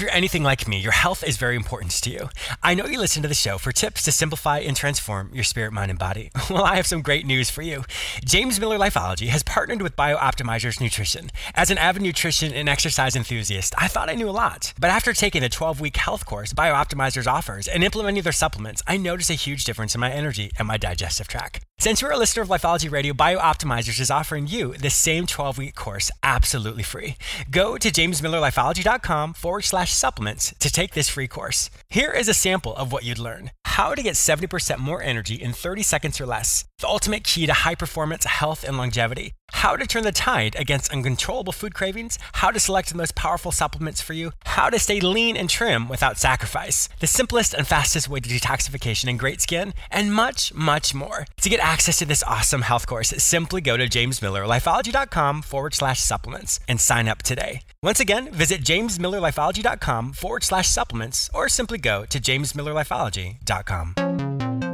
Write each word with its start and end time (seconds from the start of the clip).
If 0.00 0.04
you're 0.04 0.16
anything 0.16 0.42
like 0.42 0.66
me, 0.66 0.78
your 0.78 0.92
health 0.92 1.22
is 1.22 1.36
very 1.36 1.56
important 1.56 1.92
to 1.92 2.08
you. 2.08 2.30
I 2.62 2.72
know 2.72 2.86
you 2.86 2.98
listen 2.98 3.20
to 3.20 3.28
the 3.28 3.34
show 3.34 3.58
for 3.58 3.70
tips 3.70 4.02
to 4.04 4.12
simplify 4.12 4.60
and 4.60 4.74
transform 4.74 5.28
your 5.34 5.44
spirit, 5.44 5.74
mind, 5.74 5.90
and 5.90 5.98
body. 5.98 6.30
Well, 6.48 6.64
I 6.64 6.76
have 6.76 6.86
some 6.86 7.02
great 7.02 7.26
news 7.26 7.50
for 7.50 7.60
you. 7.60 7.84
James 8.24 8.58
Miller 8.58 8.78
Lifeology 8.78 9.28
has 9.28 9.42
partnered 9.42 9.82
with 9.82 9.96
BioOptimizers 9.96 10.80
Nutrition. 10.80 11.30
As 11.54 11.70
an 11.70 11.76
avid 11.76 12.00
nutrition 12.00 12.50
and 12.54 12.66
exercise 12.66 13.14
enthusiast, 13.14 13.74
I 13.76 13.88
thought 13.88 14.08
I 14.08 14.14
knew 14.14 14.28
a 14.28 14.32
lot. 14.32 14.72
But 14.80 14.88
after 14.88 15.12
taking 15.12 15.42
the 15.42 15.50
12 15.50 15.82
week 15.82 15.98
health 15.98 16.24
course 16.24 16.54
BioOptimizers 16.54 17.26
offers 17.26 17.68
and 17.68 17.84
implementing 17.84 18.22
their 18.22 18.32
supplements, 18.32 18.82
I 18.86 18.96
noticed 18.96 19.28
a 19.28 19.34
huge 19.34 19.64
difference 19.64 19.94
in 19.94 20.00
my 20.00 20.10
energy 20.10 20.50
and 20.58 20.66
my 20.66 20.78
digestive 20.78 21.28
tract. 21.28 21.60
Since 21.80 22.02
you're 22.02 22.10
a 22.10 22.18
listener 22.18 22.42
of 22.42 22.50
Lifeology 22.50 22.90
Radio, 22.92 23.14
BioOptimizers 23.14 24.00
is 24.00 24.10
offering 24.10 24.46
you 24.46 24.74
the 24.74 24.90
same 24.90 25.26
12 25.26 25.56
week 25.56 25.74
course 25.74 26.10
absolutely 26.22 26.82
free. 26.82 27.16
Go 27.50 27.78
to 27.78 27.90
jamesmillerlifeology.com 27.90 29.32
forward 29.32 29.62
slash 29.62 29.90
supplements 29.90 30.54
to 30.58 30.70
take 30.70 30.92
this 30.92 31.08
free 31.08 31.26
course. 31.26 31.70
Here 31.88 32.10
is 32.10 32.28
a 32.28 32.34
sample 32.34 32.76
of 32.76 32.92
what 32.92 33.04
you'd 33.04 33.18
learn 33.18 33.50
how 33.64 33.94
to 33.94 34.02
get 34.02 34.14
70% 34.14 34.78
more 34.78 35.02
energy 35.02 35.36
in 35.36 35.52
30 35.52 35.82
seconds 35.82 36.20
or 36.20 36.26
less, 36.26 36.66
the 36.80 36.88
ultimate 36.88 37.24
key 37.24 37.46
to 37.46 37.52
high 37.64 37.76
performance, 37.76 38.24
health, 38.26 38.62
and 38.62 38.76
longevity, 38.76 39.32
how 39.52 39.76
to 39.76 39.86
turn 39.86 40.04
the 40.04 40.12
tide 40.12 40.56
against 40.58 40.92
uncontrollable 40.92 41.52
food 41.52 41.74
cravings, 41.74 42.18
how 42.34 42.50
to 42.50 42.60
select 42.60 42.90
the 42.90 42.96
most 42.96 43.14
powerful 43.14 43.52
supplements 43.52 44.00
for 44.00 44.12
you, 44.12 44.32
how 44.44 44.70
to 44.70 44.78
stay 44.78 45.00
lean 45.00 45.36
and 45.36 45.50
trim 45.50 45.88
without 45.88 46.18
sacrifice, 46.18 46.88
the 47.00 47.06
simplest 47.06 47.54
and 47.54 47.66
fastest 47.66 48.08
way 48.08 48.20
to 48.20 48.28
detoxification 48.28 49.08
and 49.08 49.18
great 49.18 49.40
skin, 49.40 49.74
and 49.90 50.14
much, 50.14 50.54
much 50.54 50.94
more. 50.94 51.26
To 51.40 51.48
get 51.48 51.60
access 51.60 51.98
to 51.98 52.04
this 52.04 52.22
awesome 52.24 52.62
health 52.62 52.86
course, 52.86 53.10
simply 53.10 53.60
go 53.60 53.76
to 53.76 53.88
jamesmillerlifeology.com 53.88 55.42
forward 55.42 55.74
slash 55.74 56.00
supplements 56.00 56.60
and 56.68 56.80
sign 56.80 57.08
up 57.08 57.22
today. 57.22 57.62
Once 57.82 58.00
again, 58.00 58.30
visit 58.32 58.62
jamesmillerlifeology.com 58.62 60.12
forward 60.12 60.44
slash 60.44 60.68
supplements 60.68 61.30
or 61.32 61.48
simply 61.48 61.78
go 61.78 62.04
to 62.04 62.20
jamesmillerlifeology.com. 62.20 64.69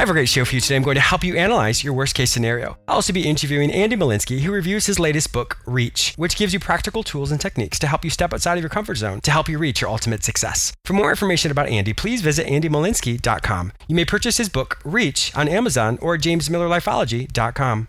I 0.00 0.02
have 0.02 0.08
a 0.08 0.14
great 0.14 0.30
show 0.30 0.46
for 0.46 0.54
you 0.54 0.62
today. 0.62 0.76
I'm 0.76 0.82
going 0.82 0.94
to 0.94 1.00
help 1.02 1.22
you 1.22 1.36
analyze 1.36 1.84
your 1.84 1.92
worst 1.92 2.14
case 2.14 2.30
scenario. 2.30 2.78
I'll 2.88 2.94
also 2.94 3.12
be 3.12 3.28
interviewing 3.28 3.70
Andy 3.70 3.96
Molinsky, 3.96 4.40
who 4.40 4.50
reviews 4.50 4.86
his 4.86 4.98
latest 4.98 5.30
book, 5.30 5.58
Reach, 5.66 6.14
which 6.16 6.36
gives 6.36 6.54
you 6.54 6.58
practical 6.58 7.02
tools 7.02 7.30
and 7.30 7.38
techniques 7.38 7.78
to 7.80 7.86
help 7.86 8.02
you 8.02 8.08
step 8.08 8.32
outside 8.32 8.56
of 8.56 8.62
your 8.62 8.70
comfort 8.70 8.94
zone 8.94 9.20
to 9.20 9.30
help 9.30 9.46
you 9.46 9.58
reach 9.58 9.82
your 9.82 9.90
ultimate 9.90 10.24
success. 10.24 10.72
For 10.86 10.94
more 10.94 11.10
information 11.10 11.50
about 11.50 11.68
Andy, 11.68 11.92
please 11.92 12.22
visit 12.22 12.46
andymolinsky.com. 12.46 13.72
You 13.88 13.94
may 13.94 14.06
purchase 14.06 14.38
his 14.38 14.48
book, 14.48 14.78
Reach, 14.86 15.36
on 15.36 15.48
Amazon 15.48 15.98
or 16.00 16.16
jamesmillerlifeology.com. 16.16 17.88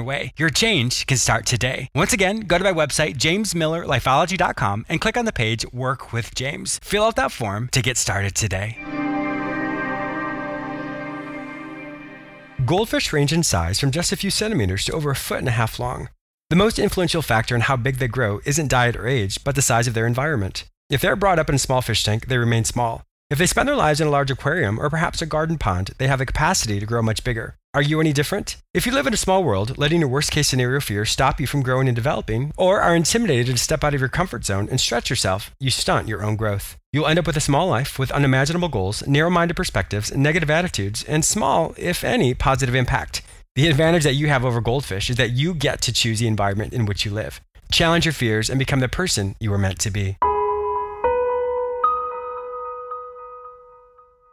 your 0.01 0.07
way. 0.07 0.33
Your 0.37 0.49
change 0.49 1.05
can 1.05 1.17
start 1.17 1.45
today. 1.45 1.87
Once 1.95 2.13
again, 2.13 2.41
go 2.41 2.57
to 2.57 2.63
my 2.63 2.73
website, 2.73 3.15
jamesmillerlifeology.com, 3.17 4.85
and 4.89 5.01
click 5.01 5.17
on 5.17 5.25
the 5.25 5.31
page 5.31 5.65
Work 5.71 6.11
with 6.11 6.33
James. 6.35 6.79
Fill 6.83 7.03
out 7.03 7.15
that 7.15 7.31
form 7.31 7.69
to 7.71 7.81
get 7.81 7.97
started 7.97 8.35
today. 8.35 8.77
Goldfish 12.65 13.11
range 13.11 13.33
in 13.33 13.43
size 13.43 13.79
from 13.79 13.91
just 13.91 14.11
a 14.11 14.17
few 14.17 14.29
centimeters 14.29 14.85
to 14.85 14.93
over 14.93 15.11
a 15.11 15.15
foot 15.15 15.39
and 15.39 15.47
a 15.47 15.51
half 15.51 15.79
long. 15.79 16.09
The 16.49 16.55
most 16.55 16.79
influential 16.79 17.21
factor 17.21 17.55
in 17.55 17.61
how 17.61 17.77
big 17.77 17.97
they 17.97 18.07
grow 18.07 18.39
isn't 18.45 18.69
diet 18.69 18.95
or 18.95 19.07
age, 19.07 19.43
but 19.43 19.55
the 19.55 19.61
size 19.61 19.87
of 19.87 19.93
their 19.93 20.07
environment. 20.07 20.65
If 20.89 21.01
they're 21.01 21.15
brought 21.15 21.39
up 21.39 21.49
in 21.49 21.55
a 21.55 21.59
small 21.59 21.81
fish 21.81 22.03
tank, 22.03 22.27
they 22.27 22.37
remain 22.37 22.65
small. 22.65 23.03
If 23.29 23.37
they 23.37 23.47
spend 23.47 23.69
their 23.69 23.77
lives 23.77 24.01
in 24.01 24.07
a 24.07 24.11
large 24.11 24.29
aquarium 24.29 24.77
or 24.77 24.89
perhaps 24.89 25.21
a 25.21 25.25
garden 25.25 25.57
pond, 25.57 25.91
they 25.97 26.07
have 26.07 26.19
the 26.19 26.25
capacity 26.25 26.79
to 26.79 26.85
grow 26.85 27.01
much 27.01 27.23
bigger. 27.23 27.55
Are 27.73 27.81
you 27.81 28.01
any 28.01 28.11
different? 28.11 28.57
If 28.73 28.85
you 28.85 28.91
live 28.91 29.07
in 29.07 29.13
a 29.13 29.17
small 29.17 29.45
world, 29.45 29.77
letting 29.77 30.01
your 30.01 30.09
worst 30.09 30.29
case 30.29 30.49
scenario 30.49 30.81
fear 30.81 31.05
stop 31.05 31.39
you 31.39 31.47
from 31.47 31.61
growing 31.61 31.87
and 31.87 31.95
developing, 31.95 32.51
or 32.57 32.81
are 32.81 32.93
intimidated 32.93 33.55
to 33.55 33.63
step 33.63 33.81
out 33.81 33.93
of 33.93 34.01
your 34.01 34.09
comfort 34.09 34.43
zone 34.43 34.67
and 34.69 34.77
stretch 34.77 35.09
yourself, 35.09 35.55
you 35.57 35.69
stunt 35.69 36.05
your 36.05 36.21
own 36.21 36.35
growth. 36.35 36.75
You'll 36.91 37.07
end 37.07 37.17
up 37.17 37.25
with 37.25 37.37
a 37.37 37.39
small 37.39 37.69
life 37.69 37.97
with 37.97 38.11
unimaginable 38.11 38.67
goals, 38.67 39.07
narrow 39.07 39.29
minded 39.29 39.55
perspectives, 39.55 40.13
negative 40.13 40.49
attitudes, 40.49 41.05
and 41.05 41.23
small, 41.23 41.73
if 41.77 42.03
any, 42.03 42.33
positive 42.33 42.75
impact. 42.75 43.21
The 43.55 43.69
advantage 43.69 44.03
that 44.03 44.15
you 44.15 44.27
have 44.27 44.43
over 44.43 44.59
goldfish 44.59 45.09
is 45.09 45.15
that 45.15 45.31
you 45.31 45.53
get 45.53 45.79
to 45.83 45.93
choose 45.93 46.19
the 46.19 46.27
environment 46.27 46.73
in 46.73 46.85
which 46.85 47.05
you 47.05 47.11
live. 47.11 47.39
Challenge 47.71 48.03
your 48.03 48.11
fears 48.11 48.49
and 48.49 48.59
become 48.59 48.81
the 48.81 48.89
person 48.89 49.37
you 49.39 49.49
were 49.49 49.57
meant 49.57 49.79
to 49.79 49.91
be. 49.91 50.17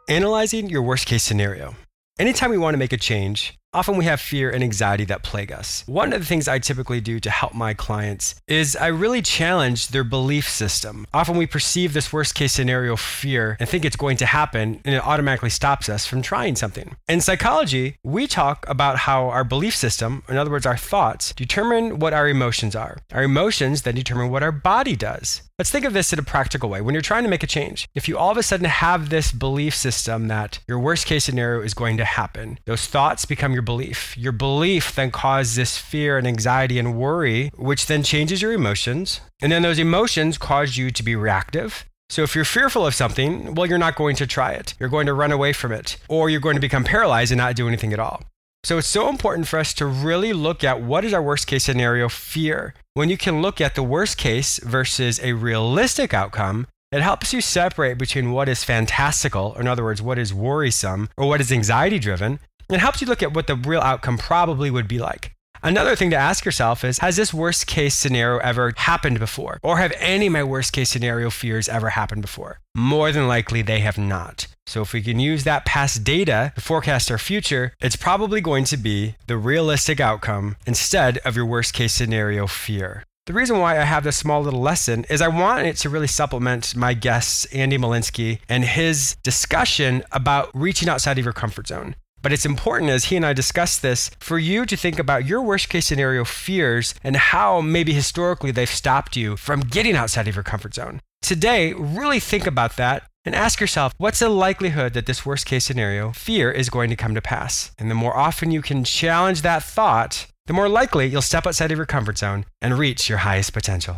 Analyzing 0.09 0.69
your 0.69 0.81
worst 0.81 1.05
case 1.05 1.23
scenario. 1.23 1.75
Anytime 2.19 2.51
we 2.51 2.57
want 2.57 2.73
to 2.73 2.77
make 2.77 2.91
a 2.91 2.97
change, 2.97 3.57
Often 3.71 3.97
we 3.97 4.05
have 4.05 4.19
fear 4.19 4.49
and 4.49 4.63
anxiety 4.63 5.05
that 5.05 5.21
plague 5.21 5.51
us. 5.51 5.83
One 5.85 6.11
of 6.11 6.19
the 6.19 6.25
things 6.25 6.47
I 6.47 6.57
typically 6.57 7.01
do 7.01 7.19
to 7.19 7.29
help 7.29 7.53
my 7.53 7.75
clients 7.75 8.33
is 8.47 8.75
I 8.75 8.87
really 8.87 9.21
challenge 9.21 9.89
their 9.89 10.03
belief 10.03 10.49
system. 10.49 11.05
Often 11.13 11.37
we 11.37 11.45
perceive 11.45 11.93
this 11.93 12.11
worst 12.11 12.33
case 12.33 12.51
scenario 12.51 12.95
fear 12.95 13.57
and 13.59 13.69
think 13.69 13.85
it's 13.85 13.95
going 13.95 14.17
to 14.17 14.25
happen, 14.25 14.81
and 14.83 14.95
it 14.95 15.05
automatically 15.05 15.51
stops 15.51 15.87
us 15.87 16.07
from 16.07 16.23
trying 16.23 16.55
something. 16.55 16.95
In 17.07 17.21
psychology, 17.21 17.97
we 18.03 18.25
talk 18.25 18.67
about 18.67 18.97
how 18.97 19.29
our 19.29 19.43
belief 19.43 19.75
system, 19.75 20.23
in 20.27 20.35
other 20.35 20.49
words, 20.49 20.65
our 20.65 20.77
thoughts, 20.77 21.31
determine 21.33 21.99
what 21.99 22.11
our 22.11 22.27
emotions 22.27 22.75
are. 22.75 22.97
Our 23.13 23.21
emotions 23.21 23.83
then 23.83 23.93
determine 23.93 24.31
what 24.31 24.41
our 24.41 24.51
body 24.51 24.95
does. 24.95 25.43
Let's 25.59 25.71
think 25.71 25.83
of 25.83 25.91
this 25.91 26.13
in 26.13 26.19
a 26.19 26.23
practical 26.23 26.69
way. 26.69 26.79
When 26.79 26.95
you're 26.95 27.01
trying 27.01 27.23
to 27.23 27.29
make 27.29 27.43
a 27.43 27.47
change, 27.47 27.89
if 27.93 28.07
you 28.07 28.17
all 28.17 28.31
of 28.31 28.37
a 28.37 28.43
sudden 28.43 28.65
have 28.65 29.09
this 29.09 29.33
belief 29.33 29.75
system 29.75 30.29
that 30.29 30.59
your 30.69 30.79
worst 30.79 31.05
case 31.05 31.25
scenario 31.25 31.61
is 31.61 31.73
going 31.73 31.97
to 31.97 32.05
happen, 32.05 32.57
those 32.63 32.87
thoughts 32.87 33.25
become 33.25 33.51
your 33.51 33.58
belief. 33.61 34.17
Your 34.17 34.31
belief 34.31 34.95
then 34.95 35.11
causes 35.11 35.55
this 35.55 35.77
fear 35.77 36.17
and 36.17 36.27
anxiety 36.27 36.79
and 36.79 36.97
worry, 36.97 37.51
which 37.55 37.85
then 37.85 38.03
changes 38.03 38.41
your 38.41 38.53
emotions. 38.53 39.21
And 39.41 39.51
then 39.51 39.61
those 39.61 39.79
emotions 39.79 40.37
cause 40.37 40.77
you 40.77 40.91
to 40.91 41.03
be 41.03 41.15
reactive. 41.15 41.85
So 42.09 42.23
if 42.23 42.35
you're 42.35 42.45
fearful 42.45 42.87
of 42.87 42.95
something, 42.95 43.53
well, 43.53 43.67
you're 43.67 43.77
not 43.77 43.95
going 43.95 44.15
to 44.15 44.25
try 44.25 44.53
it. 44.53 44.73
You're 44.79 44.89
going 44.89 45.05
to 45.05 45.13
run 45.13 45.31
away 45.31 45.53
from 45.53 45.71
it, 45.71 45.97
or 46.07 46.29
you're 46.29 46.39
going 46.39 46.55
to 46.55 46.61
become 46.61 46.83
paralyzed 46.83 47.31
and 47.31 47.37
not 47.37 47.55
do 47.55 47.67
anything 47.67 47.93
at 47.93 47.99
all. 47.99 48.23
So 48.63 48.77
it's 48.77 48.87
so 48.87 49.07
important 49.07 49.47
for 49.47 49.59
us 49.59 49.73
to 49.75 49.85
really 49.85 50.33
look 50.33 50.63
at 50.63 50.81
what 50.81 51.05
is 51.05 51.13
our 51.13 51.21
worst 51.21 51.47
case 51.47 51.63
scenario 51.63 52.09
fear. 52.09 52.73
When 52.93 53.09
you 53.09 53.17
can 53.17 53.41
look 53.41 53.61
at 53.61 53.75
the 53.75 53.83
worst 53.83 54.17
case 54.17 54.59
versus 54.63 55.19
a 55.21 55.33
realistic 55.33 56.13
outcome, 56.13 56.67
it 56.91 57.01
helps 57.01 57.31
you 57.31 57.39
separate 57.39 57.99
between 57.99 58.31
what 58.31 58.49
is 58.49 58.63
fantastical, 58.63 59.55
in 59.55 59.67
other 59.67 59.83
words, 59.83 60.01
what 60.01 60.17
is 60.17 60.33
worrisome, 60.33 61.07
or 61.15 61.27
what 61.27 61.39
is 61.39 61.51
anxiety 61.51 61.99
driven. 61.99 62.39
It 62.69 62.79
helps 62.79 63.01
you 63.01 63.07
look 63.07 63.23
at 63.23 63.33
what 63.33 63.47
the 63.47 63.55
real 63.55 63.81
outcome 63.81 64.19
probably 64.19 64.69
would 64.69 64.87
be 64.87 64.99
like. 64.99 65.31
Another 65.63 65.95
thing 65.95 66.11
to 66.11 66.15
ask 66.15 66.45
yourself 66.45 66.83
is 66.83 66.99
Has 66.99 67.15
this 67.15 67.33
worst 67.33 67.65
case 67.65 67.95
scenario 67.95 68.39
ever 68.39 68.73
happened 68.77 69.19
before? 69.19 69.59
Or 69.63 69.79
have 69.79 69.91
any 69.97 70.27
of 70.27 70.33
my 70.33 70.43
worst 70.43 70.71
case 70.71 70.89
scenario 70.89 71.31
fears 71.31 71.67
ever 71.67 71.89
happened 71.89 72.21
before? 72.21 72.59
More 72.75 73.11
than 73.11 73.27
likely, 73.27 73.63
they 73.63 73.79
have 73.79 73.97
not. 73.97 74.47
So, 74.67 74.81
if 74.81 74.93
we 74.93 75.01
can 75.01 75.19
use 75.19 75.43
that 75.43 75.65
past 75.65 76.03
data 76.03 76.53
to 76.55 76.61
forecast 76.61 77.09
our 77.09 77.17
future, 77.17 77.73
it's 77.81 77.95
probably 77.95 78.39
going 78.39 78.65
to 78.65 78.77
be 78.77 79.15
the 79.25 79.37
realistic 79.37 79.99
outcome 79.99 80.55
instead 80.67 81.17
of 81.19 81.35
your 81.35 81.45
worst 81.45 81.73
case 81.73 81.93
scenario 81.93 82.45
fear. 82.45 83.03
The 83.25 83.33
reason 83.33 83.59
why 83.59 83.79
I 83.79 83.83
have 83.83 84.03
this 84.03 84.17
small 84.17 84.41
little 84.41 84.61
lesson 84.61 85.05
is 85.09 85.21
I 85.21 85.27
want 85.27 85.65
it 85.65 85.77
to 85.77 85.89
really 85.89 86.07
supplement 86.07 86.75
my 86.75 86.93
guest, 86.93 87.47
Andy 87.53 87.77
Molinsky, 87.77 88.39
and 88.47 88.63
his 88.63 89.17
discussion 89.23 90.03
about 90.11 90.49
reaching 90.53 90.87
outside 90.87 91.17
of 91.17 91.25
your 91.25 91.33
comfort 91.33 91.67
zone. 91.67 91.95
But 92.21 92.33
it's 92.33 92.45
important 92.45 92.91
as 92.91 93.05
he 93.05 93.15
and 93.15 93.25
I 93.25 93.33
discuss 93.33 93.77
this 93.77 94.11
for 94.19 94.37
you 94.37 94.65
to 94.65 94.75
think 94.75 94.99
about 94.99 95.25
your 95.25 95.41
worst 95.41 95.69
case 95.69 95.85
scenario 95.85 96.25
fears 96.25 96.93
and 97.03 97.15
how 97.15 97.61
maybe 97.61 97.93
historically 97.93 98.51
they've 98.51 98.69
stopped 98.69 99.15
you 99.15 99.37
from 99.37 99.61
getting 99.61 99.95
outside 99.95 100.27
of 100.27 100.35
your 100.35 100.43
comfort 100.43 100.75
zone. 100.75 101.01
Today, 101.21 101.73
really 101.73 102.19
think 102.19 102.47
about 102.47 102.77
that 102.77 103.03
and 103.25 103.35
ask 103.35 103.59
yourself 103.59 103.93
what's 103.97 104.19
the 104.19 104.29
likelihood 104.29 104.93
that 104.93 105.05
this 105.05 105.25
worst 105.25 105.45
case 105.45 105.65
scenario 105.65 106.11
fear 106.11 106.51
is 106.51 106.69
going 106.69 106.89
to 106.89 106.95
come 106.95 107.13
to 107.15 107.21
pass? 107.21 107.71
And 107.77 107.89
the 107.89 107.95
more 107.95 108.15
often 108.15 108.51
you 108.51 108.61
can 108.61 108.83
challenge 108.83 109.41
that 109.41 109.63
thought, 109.63 110.27
the 110.47 110.53
more 110.53 110.69
likely 110.69 111.07
you'll 111.07 111.21
step 111.21 111.45
outside 111.45 111.71
of 111.71 111.77
your 111.77 111.85
comfort 111.85 112.17
zone 112.17 112.45
and 112.61 112.77
reach 112.77 113.09
your 113.09 113.19
highest 113.19 113.53
potential. 113.53 113.97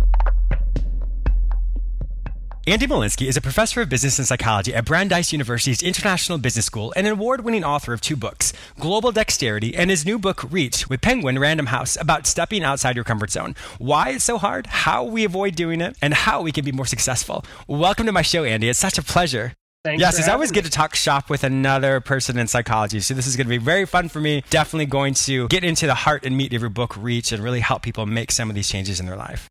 Andy 2.67 2.85
Molinsky 2.85 3.25
is 3.25 3.35
a 3.35 3.41
professor 3.41 3.81
of 3.81 3.89
business 3.89 4.19
and 4.19 4.27
psychology 4.27 4.71
at 4.75 4.85
Brandeis 4.85 5.31
University's 5.31 5.81
International 5.81 6.37
Business 6.37 6.67
School 6.67 6.93
and 6.95 7.07
an 7.07 7.13
award 7.13 7.43
winning 7.43 7.63
author 7.63 7.91
of 7.91 8.01
two 8.01 8.15
books, 8.15 8.53
Global 8.79 9.11
Dexterity 9.11 9.75
and 9.75 9.89
his 9.89 10.05
new 10.05 10.19
book, 10.19 10.45
Reach, 10.51 10.87
with 10.87 11.01
Penguin 11.01 11.39
Random 11.39 11.65
House, 11.65 11.97
about 11.99 12.27
stepping 12.27 12.63
outside 12.63 12.95
your 12.95 13.03
comfort 13.03 13.31
zone. 13.31 13.55
Why 13.79 14.09
it's 14.09 14.23
so 14.23 14.37
hard, 14.37 14.67
how 14.67 15.03
we 15.03 15.23
avoid 15.23 15.55
doing 15.55 15.81
it, 15.81 15.97
and 16.03 16.13
how 16.13 16.43
we 16.43 16.51
can 16.51 16.63
be 16.63 16.71
more 16.71 16.85
successful. 16.85 17.43
Welcome 17.67 18.05
to 18.05 18.11
my 18.11 18.21
show, 18.21 18.43
Andy. 18.43 18.69
It's 18.69 18.77
such 18.77 18.99
a 18.99 19.03
pleasure. 19.03 19.53
Thanks 19.83 19.99
yes, 19.99 20.19
it's 20.19 20.27
always 20.27 20.51
me. 20.51 20.55
good 20.55 20.65
to 20.65 20.69
talk 20.69 20.93
shop 20.93 21.31
with 21.31 21.43
another 21.43 21.99
person 21.99 22.37
in 22.37 22.45
psychology. 22.45 22.99
So 22.99 23.15
this 23.15 23.25
is 23.25 23.35
going 23.37 23.47
to 23.47 23.49
be 23.49 23.57
very 23.57 23.87
fun 23.87 24.07
for 24.07 24.21
me. 24.21 24.43
Definitely 24.51 24.85
going 24.85 25.15
to 25.15 25.47
get 25.47 25.63
into 25.63 25.87
the 25.87 25.95
heart 25.95 26.27
and 26.27 26.37
meat 26.37 26.53
of 26.53 26.61
your 26.61 26.69
book, 26.69 26.95
Reach, 26.95 27.31
and 27.31 27.43
really 27.43 27.61
help 27.61 27.81
people 27.81 28.05
make 28.05 28.31
some 28.31 28.49
of 28.49 28.55
these 28.55 28.69
changes 28.69 28.99
in 28.99 29.07
their 29.07 29.17
life. 29.17 29.49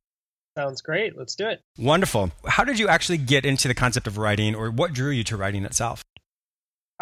Sounds 0.60 0.82
great. 0.82 1.16
Let's 1.16 1.34
do 1.36 1.48
it. 1.48 1.62
Wonderful. 1.78 2.32
How 2.46 2.64
did 2.64 2.78
you 2.78 2.86
actually 2.86 3.16
get 3.16 3.46
into 3.46 3.66
the 3.66 3.74
concept 3.74 4.06
of 4.06 4.18
writing, 4.18 4.54
or 4.54 4.70
what 4.70 4.92
drew 4.92 5.10
you 5.10 5.24
to 5.24 5.36
writing 5.38 5.64
itself? 5.64 6.04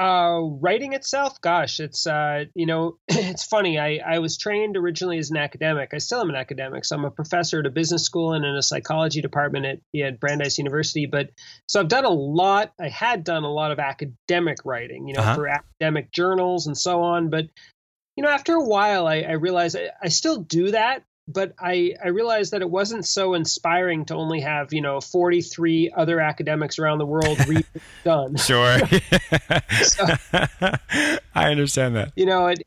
Uh, 0.01 0.43
writing 0.61 0.93
itself, 0.93 1.41
gosh, 1.41 1.81
it's 1.81 2.07
uh, 2.07 2.45
you 2.55 2.67
know, 2.67 2.99
it's 3.09 3.43
funny. 3.43 3.77
I 3.77 3.97
I 3.97 4.21
was 4.21 4.39
trained 4.39 4.77
originally 4.77 5.19
as 5.19 5.33
an 5.33 5.39
academic. 5.39 5.91
I 5.93 5.99
still 5.99 6.21
am 6.21 6.29
an 6.29 6.37
academic. 6.37 6.85
So 6.85 6.95
I'm 6.95 7.05
a 7.05 7.11
professor 7.11 7.59
at 7.59 7.67
a 7.67 7.71
business 7.71 8.05
school 8.05 8.33
and 8.33 8.45
in 8.45 8.55
a 8.55 8.63
psychology 8.63 9.23
department 9.23 9.67
at, 9.67 10.01
at 10.01 10.21
Brandeis 10.21 10.57
University. 10.59 11.07
But 11.07 11.31
so 11.67 11.81
I've 11.81 11.89
done 11.89 12.05
a 12.05 12.11
lot. 12.11 12.73
I 12.81 12.91
had 12.91 13.25
done 13.25 13.43
a 13.43 13.51
lot 13.51 13.73
of 13.73 13.81
academic 13.81 14.59
writing, 14.65 15.09
you 15.09 15.15
know, 15.15 15.23
uh-huh. 15.23 15.35
for 15.35 15.49
academic 15.49 16.13
journals 16.13 16.69
and 16.69 16.79
so 16.79 17.03
on. 17.03 17.29
But 17.29 17.47
you 18.15 18.23
know, 18.23 18.31
after 18.31 18.55
a 18.55 18.65
while, 18.65 19.09
I, 19.09 19.23
I 19.23 19.33
realized 19.33 19.77
I, 19.77 19.91
I 20.01 20.09
still 20.09 20.37
do 20.37 20.71
that, 20.71 21.03
but 21.29 21.53
I, 21.61 21.95
I 22.03 22.09
realized 22.09 22.53
that 22.53 22.63
it 22.63 22.71
wasn't 22.71 23.07
so 23.07 23.35
inspiring 23.35 24.07
to 24.07 24.15
only 24.15 24.41
have 24.41 24.73
you 24.73 24.81
know 24.81 25.01
43 25.01 25.93
other 25.95 26.21
academics 26.21 26.79
around 26.79 26.99
the 26.99 27.07
world 27.07 27.39
read 27.49 27.67
done. 28.03 28.37
Sure, 28.37 28.79
so, 29.83 30.07
I 31.35 31.51
understand 31.51 31.97
that. 31.97 32.13
You 32.17 32.27
know, 32.27 32.47
it, 32.47 32.63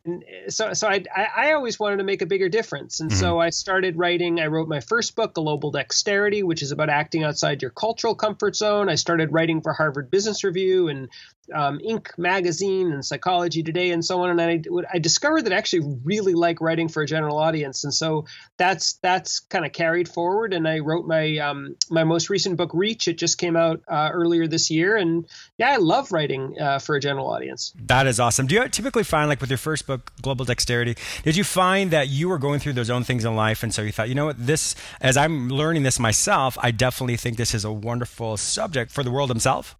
so 0.49 0.73
so 0.73 0.87
I, 0.87 1.03
I 1.15 1.53
always 1.53 1.79
wanted 1.79 1.97
to 1.97 2.03
make 2.03 2.21
a 2.21 2.27
bigger 2.27 2.49
difference, 2.49 2.99
and 2.99 3.09
mm-hmm. 3.09 3.19
so 3.19 3.39
I 3.39 3.49
started 3.49 3.97
writing. 3.97 4.39
I 4.39 4.45
wrote 4.45 4.67
my 4.67 4.79
first 4.79 5.15
book, 5.15 5.33
Global 5.33 5.71
Dexterity, 5.71 6.43
which 6.43 6.61
is 6.61 6.71
about 6.71 6.89
acting 6.89 7.23
outside 7.23 7.61
your 7.61 7.71
cultural 7.71 8.13
comfort 8.13 8.55
zone. 8.55 8.89
I 8.89 8.95
started 8.95 9.33
writing 9.33 9.61
for 9.61 9.73
Harvard 9.73 10.11
Business 10.11 10.43
Review 10.43 10.87
and 10.87 11.09
um, 11.53 11.79
Inc. 11.79 12.17
magazine 12.17 12.91
and 12.91 13.05
Psychology 13.05 13.63
Today 13.63 13.91
and 13.91 14.03
so 14.03 14.21
on. 14.21 14.39
And 14.39 14.41
I, 14.41 14.61
I 14.93 14.99
discovered 14.99 15.43
that 15.43 15.53
I 15.53 15.57
actually 15.57 15.97
really 16.03 16.33
like 16.33 16.61
writing 16.61 16.87
for 16.87 17.03
a 17.03 17.05
general 17.05 17.37
audience, 17.37 17.83
and 17.83 17.93
so 17.93 18.25
that's 18.57 18.93
that's 19.01 19.39
kind 19.39 19.65
of 19.65 19.71
carried 19.71 20.07
forward. 20.07 20.53
And 20.53 20.67
I 20.67 20.79
wrote 20.79 21.05
my 21.05 21.37
um, 21.37 21.75
my 21.89 22.03
most 22.03 22.29
recent 22.29 22.57
book, 22.57 22.71
Reach. 22.73 23.07
It 23.07 23.17
just 23.17 23.37
came 23.37 23.55
out 23.55 23.81
uh, 23.87 24.09
earlier 24.13 24.47
this 24.47 24.69
year, 24.69 24.97
and 24.97 25.25
yeah, 25.57 25.71
I 25.71 25.77
love 25.77 26.11
writing 26.11 26.59
uh, 26.59 26.79
for 26.79 26.95
a 26.95 26.99
general 26.99 27.27
audience. 27.27 27.73
That 27.85 28.07
is 28.07 28.19
awesome. 28.19 28.47
Do 28.47 28.55
you 28.55 28.67
typically 28.69 29.03
find, 29.03 29.29
like 29.29 29.41
with 29.41 29.49
your 29.49 29.57
first 29.57 29.87
book, 29.87 30.11
Global 30.21 30.45
Dexterity, 30.45 30.95
did 31.23 31.35
you 31.35 31.43
find 31.43 31.91
that 31.91 32.09
you 32.09 32.29
were 32.29 32.37
going 32.37 32.59
through 32.59 32.73
those 32.73 32.89
own 32.89 33.03
things 33.03 33.25
in 33.25 33.35
life, 33.35 33.63
and 33.63 33.73
so 33.73 33.81
you 33.81 33.91
thought, 33.91 34.09
you 34.09 34.15
know 34.15 34.27
what, 34.27 34.45
this 34.45 34.75
as 34.99 35.17
I'm 35.17 35.49
learning 35.49 35.83
this 35.83 35.99
myself, 35.99 36.57
I 36.61 36.71
definitely 36.71 37.17
think 37.17 37.37
this 37.37 37.53
is 37.53 37.65
a 37.65 37.71
wonderful 37.71 38.37
subject 38.37 38.91
for 38.91 39.03
the 39.03 39.11
world 39.11 39.29
himself. 39.29 39.75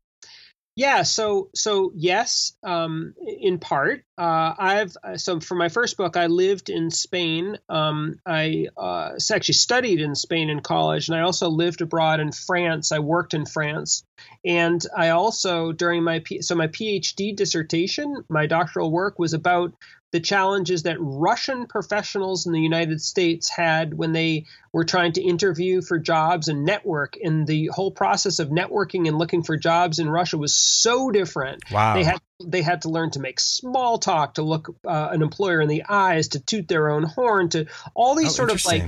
Yeah, 0.75 1.03
so 1.03 1.49
so 1.53 1.91
yes, 1.95 2.53
um, 2.63 3.13
in 3.19 3.59
part. 3.59 4.05
Uh, 4.17 4.53
I've 4.57 4.95
so 5.17 5.41
for 5.41 5.55
my 5.55 5.67
first 5.67 5.97
book, 5.97 6.15
I 6.15 6.27
lived 6.27 6.69
in 6.69 6.89
Spain. 6.91 7.57
Um, 7.67 8.19
I 8.25 8.67
uh, 8.77 9.11
actually 9.31 9.53
studied 9.55 9.99
in 9.99 10.15
Spain 10.15 10.49
in 10.49 10.61
college, 10.61 11.09
and 11.09 11.17
I 11.17 11.21
also 11.21 11.49
lived 11.49 11.81
abroad 11.81 12.21
in 12.21 12.31
France. 12.31 12.93
I 12.93 12.99
worked 12.99 13.33
in 13.33 13.45
France, 13.45 14.05
and 14.45 14.81
I 14.95 15.09
also 15.09 15.73
during 15.73 16.03
my 16.03 16.23
so 16.39 16.55
my 16.55 16.67
PhD 16.67 17.35
dissertation, 17.35 18.23
my 18.29 18.45
doctoral 18.45 18.91
work 18.91 19.19
was 19.19 19.33
about 19.33 19.73
the 20.11 20.19
challenges 20.19 20.83
that 20.83 20.97
Russian 20.99 21.67
professionals 21.67 22.45
in 22.45 22.51
the 22.51 22.59
United 22.59 23.01
States 23.01 23.49
had 23.49 23.93
when 23.93 24.11
they 24.11 24.45
were 24.73 24.83
trying 24.83 25.13
to 25.13 25.21
interview 25.21 25.81
for 25.81 25.97
jobs 25.97 26.49
and 26.49 26.65
network. 26.65 27.15
And 27.21 27.47
the 27.47 27.67
whole 27.67 27.91
process 27.91 28.39
of 28.39 28.49
networking 28.49 29.07
and 29.07 29.17
looking 29.17 29.43
for 29.43 29.57
jobs 29.57 29.99
in 29.99 30.09
Russia 30.09 30.37
was 30.37 30.53
so 30.53 31.11
different. 31.11 31.63
Wow. 31.71 31.93
They 31.95 32.03
had 32.03 32.19
they 32.43 32.61
had 32.61 32.81
to 32.81 32.89
learn 32.89 33.11
to 33.11 33.19
make 33.19 33.39
small 33.39 33.99
talk, 33.99 34.35
to 34.35 34.41
look 34.41 34.75
uh, 34.85 35.09
an 35.11 35.21
employer 35.21 35.61
in 35.61 35.69
the 35.69 35.83
eyes, 35.87 36.29
to 36.29 36.39
toot 36.39 36.67
their 36.67 36.89
own 36.89 37.03
horn, 37.03 37.49
to 37.49 37.67
all 37.93 38.15
these 38.15 38.29
oh, 38.29 38.45
sort 38.45 38.51
of 38.51 38.65
like 38.65 38.83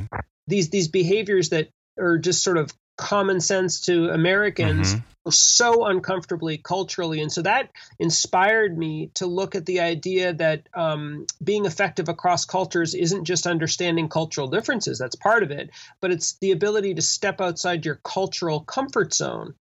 these 0.48 0.70
these 0.70 0.88
behaviors 0.88 1.50
that 1.50 1.70
are 1.98 2.18
just 2.18 2.44
sort 2.44 2.58
of 2.58 2.72
common 2.98 3.40
sense 3.40 3.82
to 3.82 4.10
Americans 4.10 4.96
mm-hmm. 4.96 5.30
so 5.30 5.86
uncomfortably 5.86 6.58
culturally. 6.58 7.22
And 7.22 7.32
so 7.32 7.42
that 7.42 7.72
inspired 8.00 8.78
me 8.78 9.10
to 9.16 9.26
look 9.26 9.56
at 9.56 9.66
the 9.66 9.82
idea 9.82 10.34
that 10.34 10.68
um, 10.74 11.26
being 11.44 11.66
effective 11.66 12.10
across 12.10 12.46
cultures 12.46 12.94
isn't 12.94 13.26
just 13.26 13.48
understanding 13.48 14.10
cultural 14.10 14.48
differences, 14.48 15.00
that's 15.00 15.16
part 15.16 15.44
of 15.44 15.52
it, 15.52 15.72
but 16.02 16.12
it's 16.12 16.34
the 16.34 16.52
ability 16.52 16.94
to 16.96 17.02
step 17.02 17.42
outside 17.42 17.86
your 17.86 18.00
cultural 18.04 18.60
comfort 18.60 19.14
zone. 19.14 19.56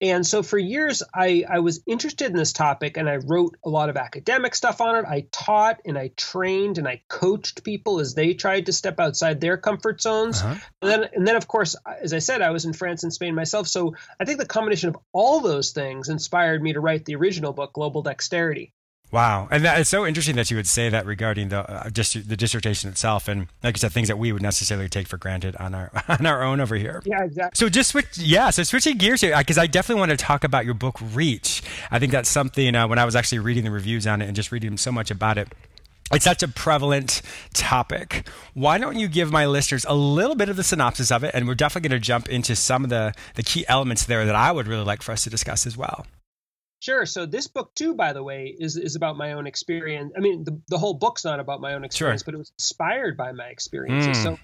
And 0.00 0.24
so 0.24 0.42
for 0.42 0.58
years, 0.58 1.02
I, 1.12 1.44
I 1.48 1.58
was 1.58 1.80
interested 1.86 2.30
in 2.30 2.36
this 2.36 2.52
topic 2.52 2.96
and 2.96 3.08
I 3.08 3.16
wrote 3.16 3.56
a 3.64 3.68
lot 3.68 3.90
of 3.90 3.96
academic 3.96 4.54
stuff 4.54 4.80
on 4.80 4.96
it. 4.96 5.04
I 5.04 5.26
taught 5.32 5.80
and 5.84 5.98
I 5.98 6.12
trained 6.16 6.78
and 6.78 6.86
I 6.86 7.02
coached 7.08 7.64
people 7.64 7.98
as 7.98 8.14
they 8.14 8.34
tried 8.34 8.66
to 8.66 8.72
step 8.72 9.00
outside 9.00 9.40
their 9.40 9.56
comfort 9.56 10.00
zones. 10.00 10.40
Uh-huh. 10.40 10.54
And 10.82 10.90
then, 10.90 11.10
and 11.14 11.26
then, 11.26 11.36
of 11.36 11.48
course, 11.48 11.74
as 12.00 12.12
I 12.12 12.20
said, 12.20 12.42
I 12.42 12.50
was 12.50 12.64
in 12.64 12.74
France 12.74 13.02
and 13.02 13.12
Spain 13.12 13.34
myself. 13.34 13.66
So 13.66 13.96
I 14.20 14.24
think 14.24 14.38
the 14.38 14.46
combination 14.46 14.90
of 14.90 14.98
all 15.12 15.40
those 15.40 15.72
things 15.72 16.08
inspired 16.08 16.62
me 16.62 16.74
to 16.74 16.80
write 16.80 17.04
the 17.04 17.16
original 17.16 17.52
book, 17.52 17.72
Global 17.72 18.02
Dexterity. 18.02 18.72
Wow, 19.10 19.48
and 19.50 19.64
that, 19.64 19.80
it's 19.80 19.88
so 19.88 20.06
interesting 20.06 20.36
that 20.36 20.50
you 20.50 20.56
would 20.58 20.66
say 20.66 20.90
that 20.90 21.06
regarding 21.06 21.48
the 21.48 21.60
uh, 21.60 21.88
just 21.88 22.28
the 22.28 22.36
dissertation 22.36 22.90
itself, 22.90 23.26
and 23.26 23.46
like 23.62 23.76
you 23.76 23.78
said, 23.80 23.92
things 23.92 24.08
that 24.08 24.18
we 24.18 24.32
would 24.32 24.42
necessarily 24.42 24.88
take 24.88 25.06
for 25.06 25.16
granted 25.16 25.56
on 25.56 25.74
our 25.74 25.90
on 26.08 26.26
our 26.26 26.42
own 26.42 26.60
over 26.60 26.76
here. 26.76 27.02
Yeah, 27.06 27.24
exactly. 27.24 27.56
So 27.56 27.70
just 27.70 27.90
switch, 27.90 28.18
yeah. 28.18 28.50
So 28.50 28.62
switching 28.64 28.98
gears 28.98 29.22
here, 29.22 29.36
because 29.38 29.56
I 29.56 29.66
definitely 29.66 30.00
want 30.00 30.10
to 30.10 30.18
talk 30.18 30.44
about 30.44 30.66
your 30.66 30.74
book 30.74 30.98
Reach. 31.14 31.62
I 31.90 31.98
think 31.98 32.12
that's 32.12 32.28
something 32.28 32.74
uh, 32.74 32.86
when 32.86 32.98
I 32.98 33.06
was 33.06 33.16
actually 33.16 33.38
reading 33.38 33.64
the 33.64 33.70
reviews 33.70 34.06
on 34.06 34.20
it 34.20 34.26
and 34.26 34.36
just 34.36 34.52
reading 34.52 34.76
so 34.76 34.92
much 34.92 35.10
about 35.10 35.38
it. 35.38 35.48
It's 36.10 36.24
such 36.24 36.42
a 36.42 36.48
prevalent 36.48 37.20
topic. 37.52 38.26
Why 38.54 38.78
don't 38.78 38.98
you 38.98 39.08
give 39.08 39.30
my 39.30 39.44
listeners 39.44 39.84
a 39.86 39.94
little 39.94 40.36
bit 40.36 40.48
of 40.48 40.56
the 40.56 40.64
synopsis 40.64 41.10
of 41.10 41.22
it? 41.22 41.32
And 41.34 41.46
we're 41.46 41.54
definitely 41.54 41.90
going 41.90 42.00
to 42.00 42.06
jump 42.06 42.30
into 42.30 42.56
some 42.56 42.82
of 42.82 42.88
the, 42.88 43.12
the 43.34 43.42
key 43.42 43.66
elements 43.68 44.06
there 44.06 44.24
that 44.24 44.34
I 44.34 44.50
would 44.50 44.66
really 44.66 44.84
like 44.84 45.02
for 45.02 45.12
us 45.12 45.24
to 45.24 45.30
discuss 45.30 45.66
as 45.66 45.76
well. 45.76 46.06
Sure. 46.80 47.06
So 47.06 47.26
this 47.26 47.48
book 47.48 47.74
too, 47.74 47.94
by 47.94 48.12
the 48.12 48.22
way, 48.22 48.54
is 48.56 48.76
is 48.76 48.94
about 48.94 49.16
my 49.16 49.32
own 49.32 49.46
experience. 49.46 50.12
I 50.16 50.20
mean, 50.20 50.44
the, 50.44 50.60
the 50.68 50.78
whole 50.78 50.94
book's 50.94 51.24
not 51.24 51.40
about 51.40 51.60
my 51.60 51.74
own 51.74 51.84
experience, 51.84 52.22
sure. 52.22 52.26
but 52.26 52.34
it 52.34 52.38
was 52.38 52.52
inspired 52.56 53.16
by 53.16 53.32
my 53.32 53.46
experiences. 53.46 54.18
Mm. 54.18 54.22
So 54.22 54.38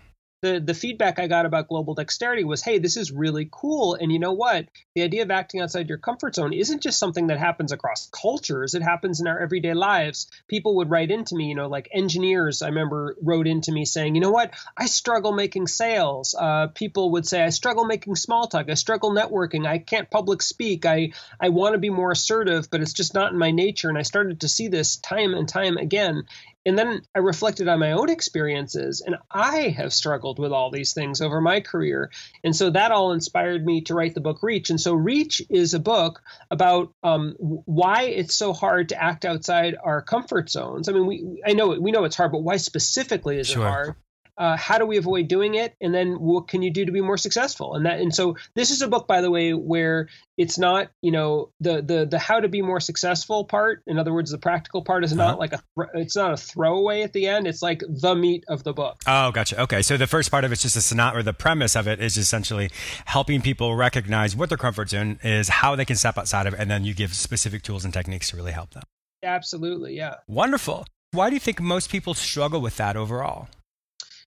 the 0.44 0.60
the 0.60 0.74
feedback 0.74 1.18
I 1.18 1.26
got 1.26 1.46
about 1.46 1.68
global 1.68 1.94
dexterity 1.94 2.44
was, 2.44 2.62
hey, 2.62 2.78
this 2.78 2.98
is 2.98 3.10
really 3.10 3.48
cool. 3.50 3.94
And 3.94 4.12
you 4.12 4.18
know 4.18 4.32
what? 4.32 4.68
The 4.94 5.02
idea 5.02 5.22
of 5.22 5.30
acting 5.30 5.62
outside 5.62 5.88
your 5.88 5.98
comfort 5.98 6.34
zone 6.34 6.52
isn't 6.52 6.82
just 6.82 6.98
something 6.98 7.28
that 7.28 7.38
happens 7.38 7.72
across 7.72 8.10
cultures. 8.12 8.74
It 8.74 8.82
happens 8.82 9.20
in 9.20 9.26
our 9.26 9.40
everyday 9.40 9.72
lives. 9.72 10.26
People 10.46 10.76
would 10.76 10.90
write 10.90 11.10
into 11.10 11.34
me, 11.34 11.46
you 11.46 11.54
know, 11.54 11.68
like 11.68 11.88
engineers. 11.92 12.60
I 12.60 12.68
remember 12.68 13.16
wrote 13.22 13.46
into 13.46 13.72
me 13.72 13.86
saying, 13.86 14.14
you 14.14 14.20
know 14.20 14.30
what? 14.30 14.52
I 14.76 14.84
struggle 14.86 15.32
making 15.32 15.66
sales. 15.66 16.34
Uh, 16.38 16.66
people 16.68 17.12
would 17.12 17.26
say, 17.26 17.42
I 17.42 17.48
struggle 17.48 17.86
making 17.86 18.16
small 18.16 18.46
talk. 18.46 18.68
I 18.68 18.74
struggle 18.74 19.12
networking. 19.12 19.66
I 19.66 19.78
can't 19.78 20.10
public 20.10 20.42
speak. 20.42 20.84
I 20.84 21.12
I 21.40 21.48
want 21.48 21.72
to 21.72 21.78
be 21.78 21.90
more 21.90 22.12
assertive, 22.12 22.68
but 22.70 22.82
it's 22.82 22.92
just 22.92 23.14
not 23.14 23.32
in 23.32 23.38
my 23.38 23.50
nature. 23.50 23.88
And 23.88 23.96
I 23.96 24.02
started 24.02 24.42
to 24.42 24.48
see 24.48 24.68
this 24.68 24.96
time 24.96 25.32
and 25.32 25.48
time 25.48 25.78
again. 25.78 26.24
And 26.66 26.78
then 26.78 27.02
I 27.14 27.18
reflected 27.18 27.68
on 27.68 27.78
my 27.78 27.92
own 27.92 28.08
experiences, 28.08 29.02
and 29.04 29.16
I 29.30 29.68
have 29.76 29.92
struggled 29.92 30.38
with 30.38 30.52
all 30.52 30.70
these 30.70 30.94
things 30.94 31.20
over 31.20 31.40
my 31.40 31.60
career. 31.60 32.10
And 32.42 32.56
so 32.56 32.70
that 32.70 32.90
all 32.90 33.12
inspired 33.12 33.64
me 33.64 33.82
to 33.82 33.94
write 33.94 34.14
the 34.14 34.20
book 34.20 34.42
Reach. 34.42 34.70
And 34.70 34.80
so 34.80 34.94
Reach 34.94 35.42
is 35.50 35.74
a 35.74 35.78
book 35.78 36.22
about 36.50 36.92
um, 37.02 37.34
why 37.38 38.04
it's 38.04 38.34
so 38.34 38.52
hard 38.52 38.90
to 38.90 39.02
act 39.02 39.24
outside 39.24 39.76
our 39.82 40.00
comfort 40.00 40.50
zones. 40.50 40.88
I 40.88 40.92
mean, 40.92 41.06
we 41.06 41.42
I 41.46 41.52
know 41.52 41.68
we 41.68 41.92
know 41.92 42.04
it's 42.04 42.16
hard, 42.16 42.32
but 42.32 42.42
why 42.42 42.56
specifically 42.56 43.38
is 43.38 43.48
sure. 43.48 43.62
it 43.62 43.68
hard? 43.68 43.94
Uh, 44.36 44.56
how 44.56 44.78
do 44.78 44.86
we 44.86 44.96
avoid 44.96 45.28
doing 45.28 45.54
it? 45.54 45.74
And 45.80 45.94
then 45.94 46.20
what 46.20 46.48
can 46.48 46.62
you 46.62 46.70
do 46.70 46.84
to 46.84 46.92
be 46.92 47.00
more 47.00 47.16
successful? 47.16 47.74
And 47.74 47.86
that 47.86 48.00
and 48.00 48.14
so 48.14 48.36
this 48.54 48.70
is 48.70 48.82
a 48.82 48.88
book 48.88 49.06
by 49.06 49.20
the 49.20 49.30
way 49.30 49.52
where 49.52 50.08
it's 50.36 50.58
not 50.58 50.90
you 51.02 51.12
know 51.12 51.50
the 51.60 51.80
the 51.82 52.06
the 52.06 52.18
how 52.18 52.40
to 52.40 52.48
be 52.48 52.60
more 52.60 52.80
successful 52.80 53.44
part 53.44 53.82
in 53.86 53.98
other 53.98 54.12
words 54.12 54.32
the 54.32 54.38
practical 54.38 54.82
part 54.82 55.04
is 55.04 55.12
uh-huh. 55.12 55.22
not 55.22 55.38
like 55.38 55.52
a 55.52 55.62
it's 55.94 56.16
not 56.16 56.32
a 56.32 56.36
throwaway 56.36 57.02
at 57.02 57.12
the 57.12 57.28
end. 57.28 57.46
It's 57.46 57.62
like 57.62 57.82
the 57.88 58.14
meat 58.14 58.44
of 58.48 58.64
the 58.64 58.72
book. 58.72 59.00
Oh 59.06 59.30
gotcha. 59.30 59.60
Okay. 59.62 59.82
So 59.82 59.96
the 59.96 60.06
first 60.06 60.30
part 60.30 60.44
of 60.44 60.52
it's 60.52 60.62
just 60.62 60.76
a 60.76 60.80
sonat 60.80 61.14
or 61.14 61.22
the 61.22 61.32
premise 61.32 61.76
of 61.76 61.86
it 61.86 62.00
is 62.00 62.16
essentially 62.16 62.70
helping 63.04 63.40
people 63.40 63.76
recognize 63.76 64.34
what 64.34 64.48
their 64.48 64.58
comfort 64.58 64.90
zone 64.90 65.18
is 65.22 65.48
how 65.48 65.76
they 65.76 65.84
can 65.84 65.96
step 65.96 66.18
outside 66.18 66.46
of 66.46 66.54
it 66.54 66.60
and 66.60 66.70
then 66.70 66.84
you 66.84 66.94
give 66.94 67.14
specific 67.14 67.62
tools 67.62 67.84
and 67.84 67.94
techniques 67.94 68.30
to 68.30 68.36
really 68.36 68.52
help 68.52 68.70
them. 68.70 68.82
Absolutely 69.22 69.96
yeah. 69.96 70.16
Wonderful. 70.26 70.86
Why 71.12 71.30
do 71.30 71.36
you 71.36 71.40
think 71.40 71.60
most 71.60 71.90
people 71.90 72.14
struggle 72.14 72.60
with 72.60 72.76
that 72.78 72.96
overall 72.96 73.48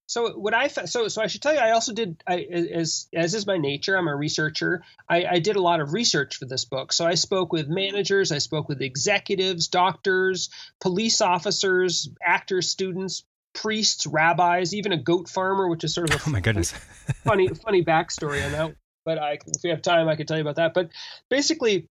so 0.07 0.31
what 0.31 0.53
I 0.53 0.67
so 0.67 1.09
so 1.09 1.21
I 1.21 1.27
should 1.27 1.41
tell 1.41 1.53
you 1.53 1.59
I 1.59 1.71
also 1.71 1.93
did 1.93 2.23
I, 2.25 2.39
as 2.39 3.07
as 3.13 3.33
is 3.33 3.45
my 3.45 3.57
nature 3.57 3.95
I'm 3.95 4.07
a 4.07 4.15
researcher. 4.15 4.83
I, 5.07 5.25
I 5.25 5.39
did 5.39 5.57
a 5.57 5.61
lot 5.61 5.81
of 5.81 5.93
research 5.93 6.37
for 6.37 6.45
this 6.45 6.65
book. 6.65 6.93
So 6.93 7.05
I 7.05 7.15
spoke 7.15 7.51
with 7.51 7.67
managers 7.67 8.31
I 8.31 8.37
spoke 8.37 8.69
with 8.69 8.81
executives 8.81 9.67
doctors 9.67 10.49
police 10.79 11.19
officers 11.21 12.09
actors 12.25 12.69
students 12.69 13.23
priests 13.53 14.07
rabbis 14.07 14.73
even 14.73 14.93
a 14.93 14.97
goat 14.97 15.27
farmer 15.27 15.67
which 15.67 15.83
is 15.83 15.93
sort 15.93 16.09
of 16.09 16.21
a 16.21 16.23
oh 16.27 16.31
my 16.31 16.39
goodness. 16.39 16.71
funny 17.23 17.49
funny 17.49 17.83
backstory 17.83 18.45
on 18.45 18.51
that 18.53 18.75
but 19.07 19.17
I 19.17 19.39
if 19.47 19.63
we 19.63 19.71
have 19.71 19.81
time 19.81 20.07
I 20.07 20.15
could 20.15 20.27
tell 20.27 20.37
you 20.37 20.41
about 20.41 20.57
that. 20.57 20.73
But 20.73 20.89
basically 21.29 21.87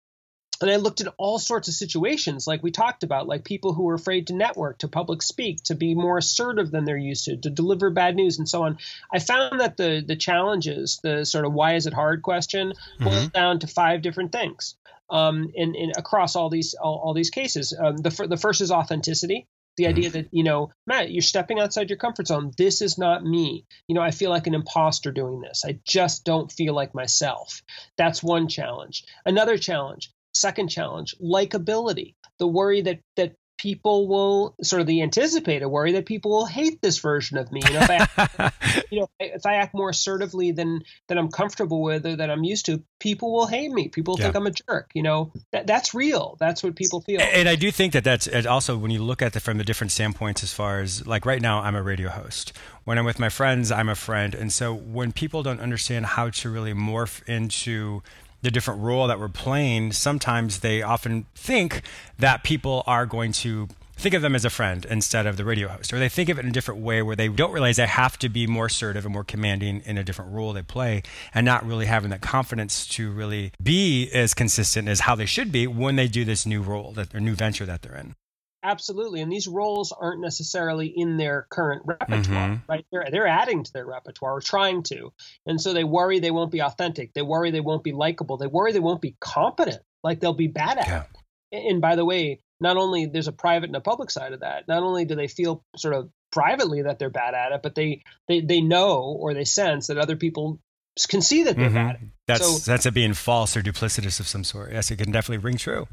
and 0.61 0.71
I 0.71 0.77
looked 0.77 1.01
at 1.01 1.13
all 1.17 1.39
sorts 1.39 1.69
of 1.69 1.75
situations, 1.75 2.47
like 2.47 2.63
we 2.63 2.71
talked 2.71 3.03
about, 3.03 3.27
like 3.27 3.45
people 3.45 3.73
who 3.73 3.85
were 3.85 3.95
afraid 3.95 4.27
to 4.27 4.35
network, 4.35 4.79
to 4.79 4.89
public 4.89 5.23
speak, 5.23 5.63
to 5.65 5.75
be 5.75 5.95
more 5.95 6.19
assertive 6.19 6.71
than 6.71 6.85
they're 6.85 6.99
used 6.99 7.25
to, 7.25 7.37
to 7.37 7.51
deliver 7.51 7.91
bad 7.91 8.15
news, 8.15 8.39
and 8.39 8.49
so 8.49 8.65
on. 8.65 8.79
I 9.13 9.21
found 9.21 9.61
that 9.61 9.77
the 9.77 10.05
the 10.07 10.17
challenges, 10.17 11.01
the 11.03 11.25
sort 11.25 11.47
of 11.47 11.53
why 11.53 11.75
is 11.75 11.87
it 11.87 11.95
hard 11.95 12.23
question, 12.23 12.73
mm-hmm. 12.73 13.05
boils 13.05 13.29
down 13.29 13.59
to 13.61 13.67
five 13.67 14.03
different 14.03 14.33
things. 14.33 14.77
Um, 15.09 15.51
and, 15.57 15.75
and 15.75 15.93
across 15.97 16.37
all 16.37 16.51
these 16.51 16.75
all, 16.75 17.01
all 17.05 17.15
these 17.15 17.31
cases, 17.31 17.77
um, 17.79 17.97
the 17.97 18.27
the 18.29 18.37
first 18.37 18.61
is 18.61 18.71
authenticity 18.71 19.47
the 19.77 19.85
mm-hmm. 19.85 19.91
idea 19.91 20.11
that 20.11 20.29
you 20.33 20.43
know 20.43 20.71
matt 20.87 21.11
you're 21.11 21.23
stepping 21.23 21.61
outside 21.61 21.89
your 21.89 21.97
comfort 21.97 22.27
zone 22.27 22.51
this 22.59 22.83
is 22.83 22.99
not 22.99 23.25
me 23.25 23.65
you 23.87 23.95
know 23.95 24.01
i 24.01 24.11
feel 24.11 24.29
like 24.29 24.49
an 24.49 24.55
imposter 24.55 25.13
doing 25.13 25.41
this 25.41 25.63
i 25.65 25.79
just 25.85 26.25
don't 26.25 26.51
feel 26.51 26.75
like 26.75 26.93
myself 26.93 27.63
that's 27.97 28.21
one 28.21 28.49
challenge 28.49 29.05
another 29.25 29.57
challenge 29.57 30.11
Second 30.41 30.69
challenge, 30.69 31.15
likability. 31.21 32.15
The 32.39 32.47
worry 32.47 32.81
that 32.83 33.01
that 33.17 33.35
people 33.61 34.09
will 34.09 34.55
sort 34.63 34.81
of 34.81 34.87
the 34.87 35.03
anticipated 35.03 35.67
worry 35.67 35.93
that 35.93 36.07
people 36.07 36.31
will 36.31 36.47
hate 36.47 36.81
this 36.81 36.99
version 36.99 37.37
of 37.37 37.53
me. 37.53 37.61
You 37.67 37.75
know, 37.75 37.81
if 37.83 37.91
I, 37.91 37.95
act, 37.97 38.87
you 38.91 39.01
know, 39.01 39.11
if 39.21 39.45
I 39.45 39.57
act 39.57 39.75
more 39.75 39.91
assertively 39.91 40.53
than 40.53 40.81
than 41.09 41.19
I'm 41.19 41.31
comfortable 41.31 41.83
with 41.83 42.07
or 42.07 42.17
that 42.17 42.31
I'm 42.31 42.43
used 42.43 42.67
to, 42.67 42.83
people 42.99 43.33
will 43.33 43.47
hate 43.47 43.71
me. 43.71 43.89
People 43.89 44.17
yeah. 44.17 44.25
think 44.25 44.37
I'm 44.37 44.47
a 44.47 44.51
jerk. 44.51 44.91
You 44.95 45.03
know, 45.03 45.33
that, 45.53 45.67
that's 45.67 45.93
real. 45.93 46.39
That's 46.41 46.63
what 46.63 46.75
people 46.75 47.03
feel. 47.03 47.21
And 47.21 47.51
I 47.51 47.55
do 47.55 47.71
think 47.71 47.93
that 47.93 48.05
that's 48.05 48.29
also 48.47 48.79
when 48.79 48.91
you 48.91 49.03
look 49.03 49.21
at 49.21 49.37
it 49.37 49.41
from 49.41 49.59
the 49.59 49.65
different 49.65 49.93
standpoints, 49.93 50.43
as 50.43 50.55
far 50.55 50.81
as 50.81 51.07
like 51.07 51.27
right 51.27 51.43
now, 51.43 51.61
I'm 51.61 51.75
a 51.75 51.83
radio 51.83 52.09
host. 52.09 52.55
When 52.85 52.97
I'm 52.99 53.05
with 53.05 53.19
my 53.19 53.29
friends, 53.29 53.71
I'm 53.71 53.91
a 53.91 53.95
friend, 53.95 54.35
and 54.35 54.51
so 54.51 54.73
when 54.73 55.13
people 55.13 55.43
don't 55.43 55.61
understand 55.61 56.07
how 56.07 56.31
to 56.31 56.49
really 56.49 56.73
morph 56.73 57.23
into 57.29 58.03
the 58.43 58.51
different 58.51 58.81
role 58.81 59.07
that 59.07 59.19
we're 59.19 59.29
playing, 59.29 59.93
sometimes 59.93 60.61
they 60.61 60.83
often 60.83 61.27
think 61.35 61.83
that 62.19 62.43
people 62.43 62.83
are 62.87 63.07
going 63.07 63.33
to 63.33 63.69
think 64.01 64.15
of 64.15 64.23
them 64.23 64.35
as 64.35 64.47
a 64.47 64.51
friend 64.51 64.87
instead 64.89 65.27
of 65.27 65.37
the 65.37 65.45
radio 65.45 65.69
host, 65.69 65.93
or 65.93 65.99
they 65.99 66.09
think 66.09 66.31
of 66.31 66.39
it 66.39 66.43
in 66.43 66.49
a 66.49 66.53
different 66.53 66.81
way 66.81 67.03
where 67.03 67.15
they 67.15 67.29
don't 67.29 67.53
realize 67.53 67.77
they 67.77 67.87
have 67.87 68.19
to 68.19 68.31
be 68.31 68.47
more 68.47 68.67
assertive 68.67 69.05
and 69.05 69.13
more 69.13 69.25
commanding 69.25 69.83
in 69.85 69.99
a 69.99 70.03
different 70.03 70.33
role 70.33 70.55
they 70.55 70.63
play, 70.63 71.03
and 71.35 71.45
not 71.45 71.67
really 71.67 71.85
having 71.85 72.09
that 72.09 72.23
confidence 72.23 72.87
to 72.87 73.11
really 73.11 73.53
be 73.63 74.11
as 74.13 74.33
consistent 74.33 74.89
as 74.89 75.01
how 75.01 75.15
they 75.15 75.27
should 75.27 75.53
be 75.53 75.67
when 75.67 75.97
they 75.97 76.09
do 76.09 76.25
this 76.25 76.47
new 76.47 76.63
role 76.63 76.93
that 76.93 77.15
or 77.15 77.21
new 77.21 77.35
venture 77.35 77.67
that 77.67 77.83
they're 77.83 77.97
in. 77.97 78.15
Absolutely, 78.63 79.23
and 79.23 79.33
these 79.33 79.49
roles 79.49 79.91
aren't 79.91 80.21
necessarily 80.21 80.87
in 80.87 81.17
their 81.17 81.47
current 81.49 81.83
repertoire, 81.87 82.49
mm-hmm. 82.49 82.71
right? 82.71 82.85
They're 82.93 83.07
they're 83.11 83.27
adding 83.27 83.65
to 83.65 83.73
their 83.73 83.87
repertoire 83.87 84.35
or 84.35 84.41
trying 84.43 84.83
to, 84.85 85.15
and 85.47 85.59
so 85.59 85.73
they 85.73 85.85
worry 85.85 86.19
they 86.19 86.31
won't 86.31 86.51
be 86.51 86.61
authentic. 86.61 87.15
They 87.15 87.23
worry 87.23 87.53
they 87.53 87.61
won't 87.61 87.83
be 87.83 87.93
likable. 87.93 88.37
They 88.37 88.47
worry 88.47 88.73
they 88.73 88.81
won't 88.81 89.01
be 89.01 89.17
competent, 89.19 89.81
like 90.05 90.21
they'll 90.21 90.35
be 90.35 90.49
bad 90.49 90.77
at 90.77 90.89
yeah. 90.89 91.05
it. 91.53 91.71
And 91.71 91.81
by 91.81 91.97
the 91.97 92.05
way, 92.05 92.41
not 92.61 92.77
only 92.77 93.07
there's 93.07 93.29
a 93.29 93.33
private 93.33 93.71
and 93.71 93.77
a 93.77 93.81
public 93.81 94.11
side 94.11 94.35
of 94.35 94.41
that. 94.41 94.69
Not 94.69 94.83
only 94.83 95.07
do 95.07 95.15
they 95.15 95.29
feel 95.29 95.65
sort 95.77 95.95
of 95.95 96.11
privately 96.31 96.83
that 96.83 96.99
they're 96.99 97.09
bad 97.09 97.33
at 97.33 97.53
it, 97.53 97.63
but 97.63 97.75
they 97.75 98.03
they 98.29 98.41
they 98.43 98.61
know 98.61 99.17
or 99.19 99.33
they 99.33 99.45
sense 99.45 99.87
that 99.87 99.97
other 99.97 100.17
people 100.17 100.61
can 101.09 101.23
see 101.23 101.45
that 101.45 101.57
they're 101.57 101.71
mm-hmm. 101.71 101.75
bad. 101.75 102.11
That's 102.27 102.63
so, 102.65 102.71
that's 102.71 102.85
a 102.85 102.93
being 102.93 103.15
false 103.15 103.57
or 103.57 103.63
duplicitous 103.63 104.21
of 104.21 104.29
some 104.29 104.45
sort. 104.45 104.73
Yes, 104.73 104.91
it 104.91 104.97
can 104.97 105.13
definitely 105.13 105.39
ring 105.39 105.57
true 105.57 105.89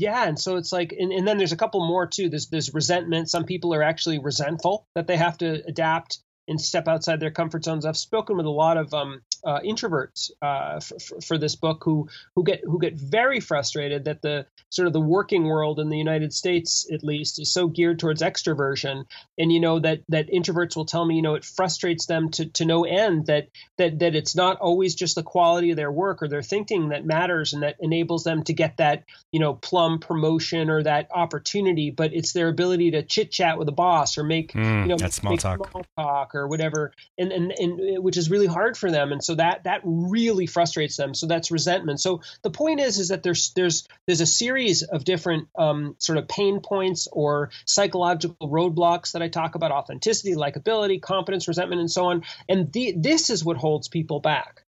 yeah 0.00 0.26
and 0.26 0.38
so 0.38 0.56
it's 0.56 0.72
like 0.72 0.92
and, 0.98 1.12
and 1.12 1.28
then 1.28 1.36
there's 1.36 1.52
a 1.52 1.56
couple 1.56 1.86
more 1.86 2.06
too. 2.06 2.28
There's 2.28 2.48
there's 2.48 2.72
resentment. 2.72 3.28
Some 3.28 3.44
people 3.44 3.74
are 3.74 3.82
actually 3.82 4.18
resentful 4.18 4.86
that 4.94 5.06
they 5.06 5.16
have 5.16 5.38
to 5.38 5.62
adapt 5.66 6.20
and 6.50 6.60
step 6.60 6.86
outside 6.86 7.20
their 7.20 7.30
comfort 7.30 7.64
zones 7.64 7.86
i've 7.86 7.96
spoken 7.96 8.36
with 8.36 8.46
a 8.46 8.50
lot 8.50 8.76
of 8.76 8.92
um, 8.92 9.22
uh, 9.44 9.60
introverts 9.60 10.30
uh, 10.42 10.80
for, 10.80 11.20
for, 11.20 11.38
this 11.38 11.56
book 11.56 11.82
who 11.84 12.08
who 12.34 12.44
get 12.44 12.60
who 12.64 12.78
get 12.78 12.94
very 12.94 13.40
frustrated 13.40 14.04
that 14.04 14.20
the 14.20 14.46
sort 14.68 14.86
of 14.86 14.92
the 14.92 15.00
working 15.00 15.44
world 15.44 15.80
in 15.80 15.88
the 15.88 15.96
United 15.96 16.32
States 16.32 16.86
at 16.92 17.02
least 17.02 17.40
is 17.40 17.52
so 17.52 17.66
geared 17.66 17.98
towards 17.98 18.22
extroversion 18.22 19.04
and 19.38 19.52
you 19.52 19.60
know 19.60 19.78
that 19.78 20.00
that 20.08 20.28
introverts 20.28 20.76
will 20.76 20.84
tell 20.84 21.04
me 21.04 21.16
you 21.16 21.22
know 21.22 21.34
it 21.34 21.44
frustrates 21.44 22.06
them 22.06 22.30
to 22.30 22.46
to 22.46 22.64
no 22.64 22.84
end 22.84 23.26
that 23.26 23.48
that 23.78 23.98
that 23.98 24.14
it's 24.14 24.36
not 24.36 24.58
always 24.58 24.94
just 24.94 25.14
the 25.14 25.22
quality 25.22 25.70
of 25.70 25.76
their 25.76 25.92
work 25.92 26.22
or 26.22 26.28
their 26.28 26.42
thinking 26.42 26.90
that 26.90 27.06
matters 27.06 27.52
and 27.52 27.62
that 27.62 27.76
enables 27.80 28.24
them 28.24 28.42
to 28.42 28.52
get 28.52 28.76
that 28.76 29.04
you 29.32 29.40
know 29.40 29.54
plum 29.54 29.98
promotion 29.98 30.68
or 30.68 30.82
that 30.82 31.08
opportunity 31.12 31.90
but 31.90 32.12
it's 32.12 32.32
their 32.32 32.48
ability 32.48 32.90
to 32.90 33.02
chit 33.02 33.30
chat 33.30 33.58
with 33.58 33.68
a 33.68 33.72
boss 33.72 34.18
or 34.18 34.24
make 34.24 34.52
mm, 34.52 34.82
you 34.82 34.88
know 34.88 34.96
small 35.08 35.36
talk. 35.36 35.70
small 35.70 35.84
talk 35.96 36.34
or 36.34 36.39
whatever 36.46 36.92
and, 37.18 37.32
and 37.32 37.52
and 37.52 38.02
which 38.02 38.16
is 38.16 38.30
really 38.30 38.46
hard 38.46 38.76
for 38.76 38.90
them 38.90 39.12
and 39.12 39.22
so 39.22 39.34
that 39.34 39.64
that 39.64 39.80
really 39.84 40.46
frustrates 40.46 40.96
them. 40.96 41.14
So 41.14 41.26
that's 41.26 41.50
resentment. 41.50 42.00
So 42.00 42.20
the 42.42 42.50
point 42.50 42.80
is 42.80 42.98
is 42.98 43.08
that 43.08 43.22
there's 43.22 43.52
there's 43.52 43.86
there's 44.06 44.20
a 44.20 44.26
series 44.26 44.82
of 44.82 45.04
different 45.04 45.48
um, 45.56 45.96
sort 45.98 46.18
of 46.18 46.28
pain 46.28 46.60
points 46.60 47.08
or 47.12 47.50
psychological 47.64 48.50
roadblocks 48.50 49.12
that 49.12 49.22
I 49.22 49.28
talk 49.28 49.54
about: 49.54 49.72
authenticity, 49.72 50.34
likability, 50.34 51.00
competence, 51.00 51.48
resentment, 51.48 51.80
and 51.80 51.90
so 51.90 52.06
on. 52.06 52.24
And 52.48 52.72
the, 52.72 52.94
this 52.96 53.30
is 53.30 53.44
what 53.44 53.56
holds 53.56 53.88
people 53.88 54.20
back. 54.20 54.62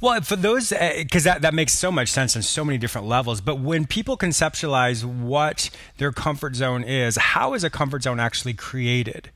Well, 0.00 0.20
for 0.20 0.36
those, 0.36 0.70
because 0.70 1.26
uh, 1.26 1.32
that, 1.32 1.42
that 1.42 1.54
makes 1.54 1.72
so 1.72 1.90
much 1.90 2.08
sense 2.08 2.36
on 2.36 2.42
so 2.42 2.64
many 2.64 2.78
different 2.78 3.08
levels. 3.08 3.40
But 3.40 3.58
when 3.58 3.86
people 3.86 4.16
conceptualize 4.16 5.04
what 5.04 5.68
their 5.96 6.12
comfort 6.12 6.54
zone 6.54 6.84
is, 6.84 7.16
how 7.16 7.54
is 7.54 7.64
a 7.64 7.70
comfort 7.70 8.04
zone 8.04 8.20
actually 8.20 8.54
created? 8.54 9.30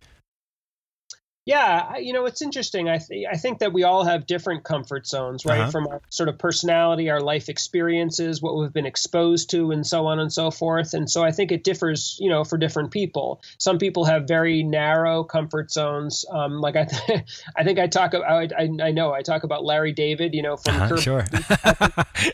Yeah, 1.48 1.96
you 1.96 2.12
know, 2.12 2.26
it's 2.26 2.42
interesting. 2.42 2.90
I 2.90 2.98
th- 2.98 3.26
I 3.26 3.38
think 3.38 3.60
that 3.60 3.72
we 3.72 3.82
all 3.82 4.04
have 4.04 4.26
different 4.26 4.64
comfort 4.64 5.06
zones, 5.06 5.46
right? 5.46 5.60
Uh-huh. 5.60 5.70
From 5.70 5.86
our 5.86 6.02
sort 6.10 6.28
of 6.28 6.36
personality, 6.36 7.08
our 7.08 7.22
life 7.22 7.48
experiences, 7.48 8.42
what 8.42 8.58
we've 8.58 8.70
been 8.70 8.84
exposed 8.84 9.48
to, 9.52 9.70
and 9.70 9.86
so 9.86 10.04
on 10.08 10.18
and 10.18 10.30
so 10.30 10.50
forth. 10.50 10.92
And 10.92 11.10
so 11.10 11.24
I 11.24 11.30
think 11.30 11.50
it 11.50 11.64
differs, 11.64 12.18
you 12.20 12.28
know, 12.28 12.44
for 12.44 12.58
different 12.58 12.90
people. 12.90 13.40
Some 13.56 13.78
people 13.78 14.04
have 14.04 14.28
very 14.28 14.62
narrow 14.62 15.24
comfort 15.24 15.72
zones. 15.72 16.26
Um, 16.30 16.60
like 16.60 16.76
I, 16.76 16.84
th- 16.84 17.22
I 17.56 17.64
think 17.64 17.78
I 17.78 17.86
talk 17.86 18.12
about, 18.12 18.52
I, 18.52 18.68
I, 18.82 18.90
know 18.90 19.14
I 19.14 19.22
talk 19.22 19.42
about 19.42 19.64
Larry 19.64 19.92
David, 19.92 20.34
you 20.34 20.42
know, 20.42 20.58
from 20.58 20.76
uh-huh, 20.76 20.96
sure, 20.98 21.24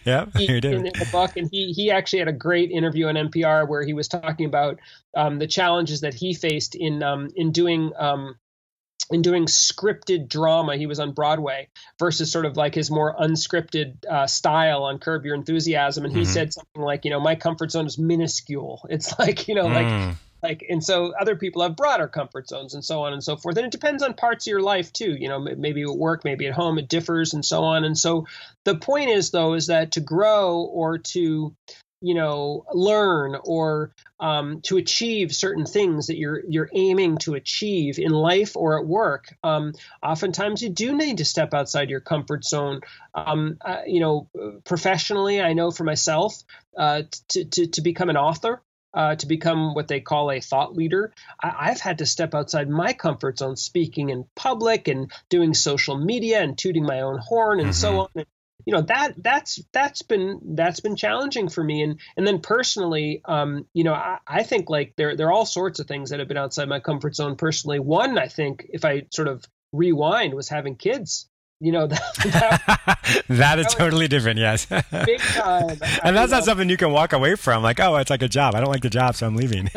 yeah, 0.05 0.27
you 0.37 0.61
do 0.61 0.73
in 0.73 0.83
the 0.83 1.09
book, 1.13 1.37
and 1.37 1.49
he 1.53 1.73
he 1.73 1.93
actually 1.93 2.19
had 2.19 2.29
a 2.29 2.33
great 2.33 2.73
interview 2.73 3.07
on 3.07 3.15
NPR 3.15 3.69
where 3.69 3.85
he 3.85 3.95
was 3.95 4.09
talking 4.09 4.47
about 4.47 4.81
um, 5.15 5.39
the 5.39 5.47
challenges 5.47 6.01
that 6.01 6.15
he 6.15 6.35
faced 6.35 6.75
in 6.75 7.05
um, 7.05 7.29
in 7.37 7.53
doing 7.53 7.93
um, 7.97 8.35
in 9.11 9.23
doing 9.23 9.47
scripted 9.47 10.29
drama. 10.29 10.77
He 10.77 10.87
was 10.87 10.99
on 10.99 11.13
Broadway 11.13 11.69
versus 11.99 12.33
sort 12.33 12.47
of 12.47 12.57
like 12.57 12.75
his 12.75 12.91
more 12.91 13.15
unscripted 13.15 14.05
uh, 14.07 14.27
style 14.27 14.85
on 14.85 14.99
Curb 14.99 15.25
Your 15.25 15.35
Enthusiasm. 15.35 16.05
And 16.05 16.15
he 16.15 16.23
mm-hmm. 16.23 16.33
said 16.33 16.53
something 16.53 16.83
like, 16.83 17.05
you 17.05 17.11
know, 17.11 17.21
my 17.21 17.35
comfort 17.35 17.71
zone 17.71 17.87
is 17.87 17.99
minuscule. 17.99 18.87
It's 18.95 19.19
like, 19.19 19.49
you 19.49 19.55
know, 19.57 19.67
mm. 19.67 19.75
like, 19.75 20.17
like, 20.43 20.67
and 20.69 20.85
so 20.85 21.13
other 21.19 21.37
people 21.37 21.63
have 21.63 21.75
broader 21.75 22.07
comfort 22.07 22.49
zones 22.49 22.75
and 22.75 22.85
so 22.85 23.03
on 23.03 23.13
and 23.13 23.25
so 23.25 23.37
forth. 23.37 23.57
And 23.57 23.67
it 23.67 23.73
depends 23.73 24.03
on 24.03 24.15
parts 24.15 24.47
of 24.47 24.51
your 24.51 24.61
life 24.61 24.93
too. 24.93 25.17
You 25.19 25.29
know, 25.29 25.41
maybe 25.41 25.83
at 25.83 25.89
work, 25.89 26.25
maybe 26.25 26.47
at 26.47 26.55
home, 26.55 26.79
it 26.79 26.89
differs 26.89 27.35
and 27.35 27.45
so 27.45 27.65
on. 27.65 27.85
And 27.85 27.99
so 27.99 28.27
the 28.65 28.77
point 28.77 29.11
is, 29.11 29.31
though, 29.31 29.55
is 29.55 29.67
that 29.67 29.93
to 29.93 30.01
grow 30.01 30.61
or 30.61 30.99
to 30.99 31.55
you 32.05 32.15
know 32.15 32.67
learn 32.73 33.35
or 33.45 33.93
um, 34.21 34.61
to 34.61 34.77
achieve 34.77 35.35
certain 35.35 35.65
things 35.65 36.09
that 36.09 36.19
you're 36.19 36.43
you're 36.47 36.69
aiming 36.75 37.17
to 37.17 37.35
achieve 37.35 37.99
in 37.99 38.13
life 38.13 38.57
or 38.57 38.79
at 38.79 38.87
work 38.87 39.35
um, 39.43 39.73
oftentimes 40.03 40.63
you 40.63 40.69
do 40.69 40.95
need 40.95 41.19
to 41.19 41.25
step 41.25 41.55
outside 41.55 41.89
your 41.89 42.01
comfort 42.01 42.45
zone 42.45 42.81
um, 43.15 43.57
uh, 43.65 43.81
you 43.87 44.01
know 44.01 44.29
professionally 44.65 45.41
i 45.41 45.55
know 45.55 45.71
for 45.71 45.85
myself 45.85 46.43
uh, 46.77 47.03
to, 47.29 47.45
to, 47.47 47.67
to 47.69 47.81
become 47.81 48.11
an 48.11 48.17
author 48.17 48.61
uh, 48.93 49.17
to 49.17 49.27
become 49.27 49.75
what 49.75 49.89
they 49.89 49.99
call 49.99 50.31
a 50.31 50.41
thought 50.41 50.77
leader, 50.77 51.13
I- 51.43 51.71
have 51.71 51.81
had 51.81 51.99
to 51.99 52.07
step 52.07 52.33
outside 52.33 52.69
my 52.69 52.93
comfort 52.93 53.39
zone, 53.39 53.57
speaking 53.57 54.11
in 54.11 54.25
public 54.37 54.87
and 54.87 55.11
doing 55.29 55.53
social 55.53 55.99
media 55.99 56.41
and 56.41 56.57
tooting 56.57 56.85
my 56.85 57.01
own 57.01 57.19
horn 57.19 57.59
and 57.59 57.71
mm-hmm. 57.71 57.73
so 57.73 58.09
on 58.15 58.25
you 58.67 58.73
know 58.73 58.83
that 58.83 59.15
that's 59.19 59.63
that's 59.73 60.03
been 60.03 60.41
that's 60.55 60.81
been 60.81 60.97
challenging 60.97 61.49
for 61.49 61.63
me. 61.63 61.83
And 61.83 62.01
and 62.17 62.27
then 62.27 62.41
personally 62.41 63.21
um 63.25 63.67
you 63.75 63.85
know 63.85 63.95
I, 63.95 64.19
I 64.27 64.43
think 64.43 64.71
like 64.71 64.95
there 64.97 65.17
there 65.17 65.29
are 65.29 65.33
all 65.33 65.47
sorts 65.47 65.81
of 65.81 65.87
things 65.87 66.11
that 66.11 66.19
have 66.19 66.29
been 66.29 66.37
outside 66.37 66.69
my 66.69 66.81
comfort 66.81 67.15
zone 67.15 67.37
personally. 67.37 67.79
One 67.79 68.19
i 68.19 68.29
think 68.29 68.67
if 68.71 68.85
i 68.85 69.03
sort 69.11 69.29
of 69.29 69.45
rewind 69.73 70.35
was 70.35 70.49
having 70.49 70.77
kids. 70.77 71.29
You 71.61 71.73
know 71.73 71.87
that, 71.87 72.03
that, 72.25 73.23
that 73.29 73.59
is 73.59 73.67
totally 73.69 74.09
different 74.09 74.39
yes. 74.39 74.67
Big 74.67 75.21
time. 75.21 75.79
And 76.03 76.17
that's 76.17 76.33
not 76.33 76.45
something 76.45 76.69
you 76.69 76.77
can 76.77 76.91
walk 76.91 77.13
away 77.13 77.37
from. 77.37 77.63
Like 77.63 77.81
oh 77.81 77.97
it's 77.97 78.11
like 78.11 78.23
a 78.23 78.29
job. 78.29 78.55
I 78.55 78.61
don't 78.61 78.71
like 78.71 78.83
the 78.83 78.91
job 78.91 79.15
so 79.15 79.27
i'm 79.27 79.37
leaving. 79.37 79.71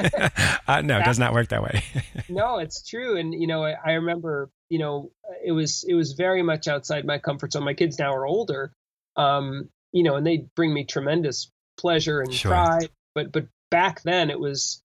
Uh, 0.67 0.81
no 0.81 0.99
it 0.99 1.05
does 1.05 1.19
not 1.19 1.33
work 1.33 1.49
that 1.49 1.63
way. 1.63 1.83
No 2.29 2.57
it's 2.57 2.87
true. 2.87 3.17
And 3.17 3.33
you 3.33 3.47
know 3.47 3.63
I, 3.63 3.75
I 3.85 3.91
remember 3.93 4.49
you 4.69 4.79
know 4.79 5.11
it 5.43 5.51
was 5.51 5.83
it 5.87 5.93
was 5.93 6.13
very 6.13 6.41
much 6.41 6.67
outside 6.67 7.05
my 7.05 7.17
comfort 7.17 7.53
zone 7.53 7.63
my 7.63 7.73
kids 7.73 7.99
now 7.99 8.13
are 8.13 8.25
older 8.25 8.71
um, 9.15 9.69
you 9.91 10.03
know 10.03 10.15
and 10.15 10.25
they 10.25 10.45
bring 10.55 10.73
me 10.73 10.83
tremendous 10.83 11.51
pleasure 11.77 12.21
and 12.21 12.33
sure. 12.33 12.51
pride 12.51 12.89
but 13.15 13.31
but 13.31 13.47
back 13.69 14.01
then 14.03 14.29
it 14.29 14.39
was 14.39 14.81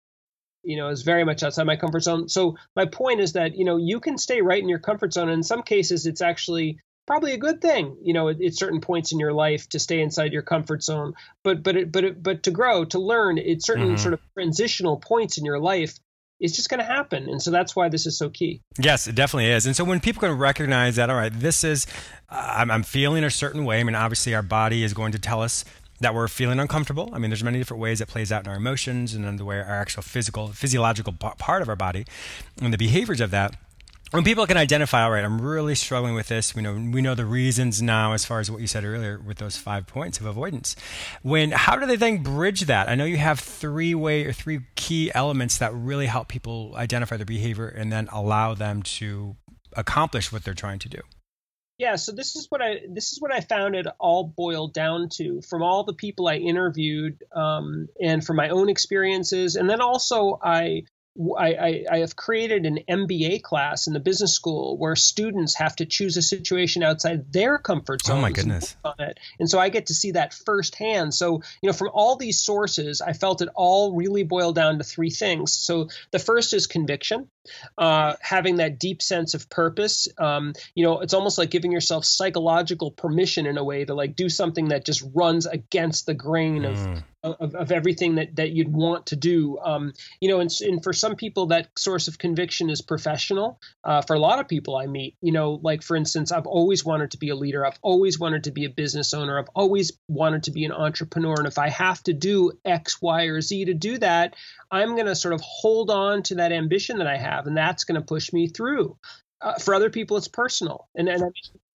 you 0.63 0.77
know 0.77 0.89
is 0.89 1.03
very 1.03 1.25
much 1.25 1.43
outside 1.43 1.67
my 1.67 1.77
comfort 1.77 2.01
zone 2.01 2.29
so 2.29 2.57
my 2.77 2.85
point 2.87 3.21
is 3.21 3.33
that 3.33 3.57
you 3.57 3.65
know 3.65 3.77
you 3.77 4.01
can 4.01 4.19
stay 4.19 4.43
right 4.43 4.63
in 4.63 4.69
your 4.69 4.79
comfort 4.79 5.13
zone 5.13 5.29
and 5.29 5.39
in 5.39 5.43
some 5.43 5.63
cases 5.63 6.07
it's 6.07 6.21
actually 6.21 6.79
probably 7.07 7.33
a 7.33 7.39
good 7.39 7.61
thing 7.61 7.97
you 8.03 8.13
know 8.13 8.29
at, 8.29 8.41
at 8.41 8.55
certain 8.55 8.81
points 8.81 9.13
in 9.13 9.19
your 9.19 9.33
life 9.33 9.69
to 9.69 9.79
stay 9.79 10.01
inside 10.01 10.33
your 10.33 10.43
comfort 10.43 10.83
zone 10.83 11.15
but 11.43 11.63
but 11.63 11.77
it, 11.77 11.91
but 11.91 12.05
it, 12.05 12.23
but 12.23 12.43
to 12.43 12.51
grow 12.51 12.85
to 12.85 12.99
learn 12.99 13.39
at 13.39 13.63
certain 13.63 13.89
mm-hmm. 13.89 13.97
sort 13.97 14.15
of 14.15 14.21
transitional 14.35 14.97
points 14.97 15.39
in 15.39 15.45
your 15.45 15.59
life 15.59 15.99
it's 16.43 16.57
just 16.57 16.69
going 16.69 16.81
to 16.81 16.85
happen. 16.85 17.29
And 17.29 17.41
so 17.41 17.51
that's 17.51 17.77
why 17.77 17.89
this 17.89 18.05
is 18.05 18.19
so 18.19 18.29
key. 18.29 18.61
Yes, 18.77 19.07
it 19.07 19.15
definitely 19.15 19.51
is. 19.51 19.65
And 19.65 19.77
so 19.77 19.85
when 19.85 20.01
people 20.01 20.21
can 20.21 20.37
recognize 20.37 20.97
that, 20.97 21.09
all 21.09 21.17
right, 21.17 21.33
this 21.33 21.63
is, 21.63 21.87
I'm, 22.29 22.71
I'm 22.71 22.83
feeling 22.83 23.23
a 23.23 23.31
certain 23.31 23.65
way. 23.65 23.79
I 23.79 23.85
mean, 23.85 23.95
obviously, 23.95 24.35
our 24.35 24.43
body 24.43 24.83
is 24.83 24.93
going 24.93 25.13
to 25.13 25.21
tell 25.21 25.41
us 25.41 25.65
that 26.01 26.15
we're 26.15 26.27
feeling 26.27 26.59
uncomfortable. 26.59 27.11
I 27.13 27.19
mean, 27.19 27.31
there's 27.31 27.45
many 27.45 27.59
different 27.59 27.81
ways 27.81 28.01
it 28.01 28.09
plays 28.09 28.33
out 28.33 28.45
in 28.45 28.51
our 28.51 28.57
emotions 28.57 29.15
and 29.15 29.25
in 29.25 29.37
the 29.37 29.45
way 29.45 29.59
our 29.59 29.81
actual 29.81 30.03
physical, 30.03 30.49
physiological 30.49 31.13
part 31.13 31.63
of 31.63 31.69
our 31.69 31.77
body 31.77 32.05
and 32.61 32.73
the 32.73 32.79
behaviors 32.79 33.21
of 33.21 33.31
that 33.31 33.55
when 34.13 34.25
people 34.25 34.47
can 34.47 34.57
identify, 34.57 35.03
all 35.03 35.11
right, 35.11 35.25
I'm 35.25 35.41
really 35.41 35.75
struggling 35.75 36.15
with 36.15 36.29
this. 36.29 36.55
We 36.55 36.63
know 36.63 36.75
we 36.75 37.01
know 37.01 37.15
the 37.15 37.25
reasons 37.25 37.83
now, 37.83 38.13
as 38.13 38.25
far 38.25 38.41
as 38.41 38.51
what 38.51 38.61
you 38.61 38.67
said 38.67 38.85
earlier 38.85 39.19
with 39.19 39.39
those 39.39 39.57
five 39.57 39.87
points 39.87 40.21
of 40.21 40.27
avoidance. 40.27 40.77
When 41.23 41.51
how 41.51 41.77
do 41.77 41.87
they 41.87 41.97
then 41.97 42.23
bridge 42.23 42.63
that? 42.63 42.89
I 42.89 42.95
know 42.95 43.05
you 43.05 43.17
have 43.17 43.41
three 43.41 43.95
way 43.95 44.25
or 44.25 44.33
three 44.33 44.61
key 44.77 45.11
elements 45.15 45.59
that 45.59 45.75
really 45.75 46.07
help 46.07 46.29
people 46.29 46.75
identify 46.77 47.17
their 47.17 47.27
behavior 47.27 47.69
and 47.69 47.91
then 47.91 48.09
allow 48.13 48.55
them 48.55 48.83
to 48.83 49.37
accomplish 49.75 50.31
what 50.31 50.45
they're 50.45 50.55
trying 50.55 50.79
to 50.81 50.89
do. 50.89 51.01
Yeah, 51.79 51.97
so 51.97 52.13
this 52.13 52.37
is 52.37 52.47
what 52.51 52.61
I 52.61 52.81
this 52.89 53.13
is 53.13 53.21
what 53.21 53.33
I 53.33 53.41
found 53.41 53.75
it 53.75 53.87
all 53.99 54.25
boiled 54.25 54.75
down 54.75 55.09
to 55.15 55.41
from 55.41 55.63
all 55.63 55.85
the 55.85 55.95
people 55.95 56.29
I 56.29 56.37
interviewed 56.37 57.25
um, 57.35 57.89
and 58.01 58.25
from 58.25 58.37
my 58.37 58.51
own 58.51 58.69
experiences, 58.69 59.57
and 59.57 59.69
then 59.71 59.81
also 59.81 60.39
I 60.43 60.83
I, 61.39 61.55
I, 61.55 61.85
I, 61.91 61.99
have 61.99 62.17
created 62.17 62.65
an 62.65 62.79
MBA 62.89 63.43
class 63.43 63.87
in 63.87 63.93
the 63.93 64.01
business 64.01 64.35
school 64.35 64.79
where 64.79 64.97
students 64.97 65.55
have 65.57 65.77
to 65.77 65.85
choose 65.85 66.17
a 66.17 66.23
situation 66.23 66.83
outside 66.83 67.31
their 67.31 67.59
comfort 67.59 68.03
zone. 68.03 68.19
Oh 68.19 68.21
my 68.23 68.33
goodness! 68.33 68.75
And, 68.99 69.15
and 69.39 69.51
so 69.51 69.59
I 69.59 69.69
get 69.69 69.87
to 69.87 69.95
see 69.95 70.13
that 70.13 70.33
firsthand. 70.33 71.13
So 71.13 71.43
you 71.61 71.67
know, 71.67 71.75
from 71.75 71.91
all 71.93 72.17
these 72.17 72.41
sources, 72.41 73.03
I 73.03 73.13
felt 73.13 73.43
it 73.43 73.51
all 73.55 73.95
really 73.95 74.23
boiled 74.23 74.55
down 74.55 74.79
to 74.79 74.85
three 74.85 75.11
things. 75.11 75.53
So 75.53 75.89
the 76.13 76.19
first 76.19 76.55
is 76.55 76.67
conviction, 76.67 77.29
uh, 77.77 78.15
having 78.23 78.57
that 78.57 78.79
deep 78.79 79.03
sense 79.03 79.35
of 79.35 79.51
purpose. 79.51 80.09
Um, 80.17 80.55
you 80.75 80.85
know, 80.85 81.01
it's 81.01 81.15
almost 81.15 81.37
like 81.37 81.51
giving 81.51 81.73
yourself 81.73 82.07
psychological 82.07 82.91
permission 82.91 83.45
in 83.45 83.59
a 83.59 83.65
way 83.65 83.85
to 83.85 83.95
like 83.95 84.17
do 84.17 84.31
something 84.31 84.69
that 84.69 84.87
just 84.87 85.05
runs 85.15 85.45
against 85.45 86.07
the 86.07 86.15
grain 86.15 86.63
mm. 86.63 86.71
of 86.71 87.03
of, 87.23 87.55
of 87.55 87.73
everything 87.73 88.17
that, 88.17 88.37
that 88.37 88.51
you'd 88.51 88.73
want 88.73 89.07
to 89.07 89.17
do. 89.17 89.59
Um, 89.59 89.93
you 90.21 90.29
know, 90.29 90.41
and, 90.41 90.51
and, 90.61 90.83
for 90.83 90.93
some 90.93 91.17
people, 91.17 91.47
that 91.47 91.69
source 91.77 92.09
of 92.09 92.19
conviction 92.19 92.71
is 92.71 92.83
professional. 92.83 93.61
Uh, 93.85 94.03
for 94.03 94.15
a 94.15 94.19
lot 94.19 94.41
of 94.41 94.49
people 94.49 94.77
I 94.77 94.87
meet, 94.87 95.17
you 95.21 95.33
know, 95.33 95.61
like 95.63 95.83
for 95.83 95.97
instance, 95.97 96.33
I've 96.33 96.47
always 96.47 96.85
wanted 96.85 97.13
to 97.13 97.19
be 97.19 97.29
a 97.29 97.37
leader. 97.37 97.65
I've 97.65 97.79
always 97.83 98.19
wanted 98.19 98.45
to 98.45 98.51
be 98.51 98.65
a 98.65 98.71
business 98.71 99.15
owner. 99.15 99.39
I've 99.39 99.51
always 99.55 99.93
wanted 100.09 100.45
to 100.45 100.51
be 100.51 100.65
an 100.65 100.73
entrepreneur. 100.73 101.35
And 101.39 101.47
if 101.47 101.59
I 101.59 101.69
have 101.69 102.03
to 102.05 102.13
do 102.13 102.53
X, 102.65 103.01
Y, 103.01 103.25
or 103.25 103.41
Z 103.41 103.67
to 103.67 103.75
do 103.75 103.99
that, 103.99 104.35
I'm 104.71 104.95
going 104.95 105.07
to 105.07 105.15
sort 105.15 105.35
of 105.35 105.41
hold 105.43 105.91
on 105.91 106.23
to 106.25 106.37
that 106.37 106.53
ambition 106.53 106.99
that 106.99 107.07
I 107.07 107.17
have, 107.17 107.47
and 107.47 107.57
that's 107.57 107.85
going 107.85 108.01
to 108.01 108.07
push 108.07 108.33
me 108.33 108.49
through. 108.49 108.97
Uh, 109.41 109.55
for 109.55 109.75
other 109.75 109.91
people, 109.91 110.17
it's 110.17 110.29
personal, 110.29 110.89
and, 110.95 111.09
and 111.09 111.23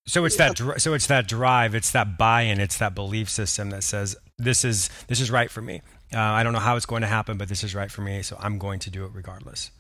so 0.08 0.26
it's 0.26 0.38
that 0.38 0.58
so 0.78 0.94
it's 0.94 1.08
that 1.08 1.28
drive, 1.28 1.76
it's 1.76 1.92
that 1.92 2.18
buy-in, 2.18 2.60
it's 2.60 2.78
that 2.78 2.96
belief 2.96 3.30
system 3.30 3.70
that 3.72 3.84
says 3.84 4.16
this 4.38 4.64
is 4.64 4.90
this 5.08 5.20
is 5.20 5.30
right 5.30 5.52
for 5.52 5.62
me. 5.62 5.82
Uh, 6.14 6.20
I 6.20 6.44
don't 6.44 6.54
know 6.54 6.60
how 6.60 6.78
it's 6.78 6.86
going 6.86 7.02
to 7.02 7.08
happen, 7.08 7.38
but 7.38 7.50
this 7.50 7.64
is 7.64 7.76
right 7.76 7.92
for 7.92 8.02
me, 8.02 8.22
so 8.24 8.38
I'm 8.40 8.58
going 8.58 8.80
to 8.80 8.90
do 8.90 9.04
it 9.06 9.12
regardless. 9.14 9.72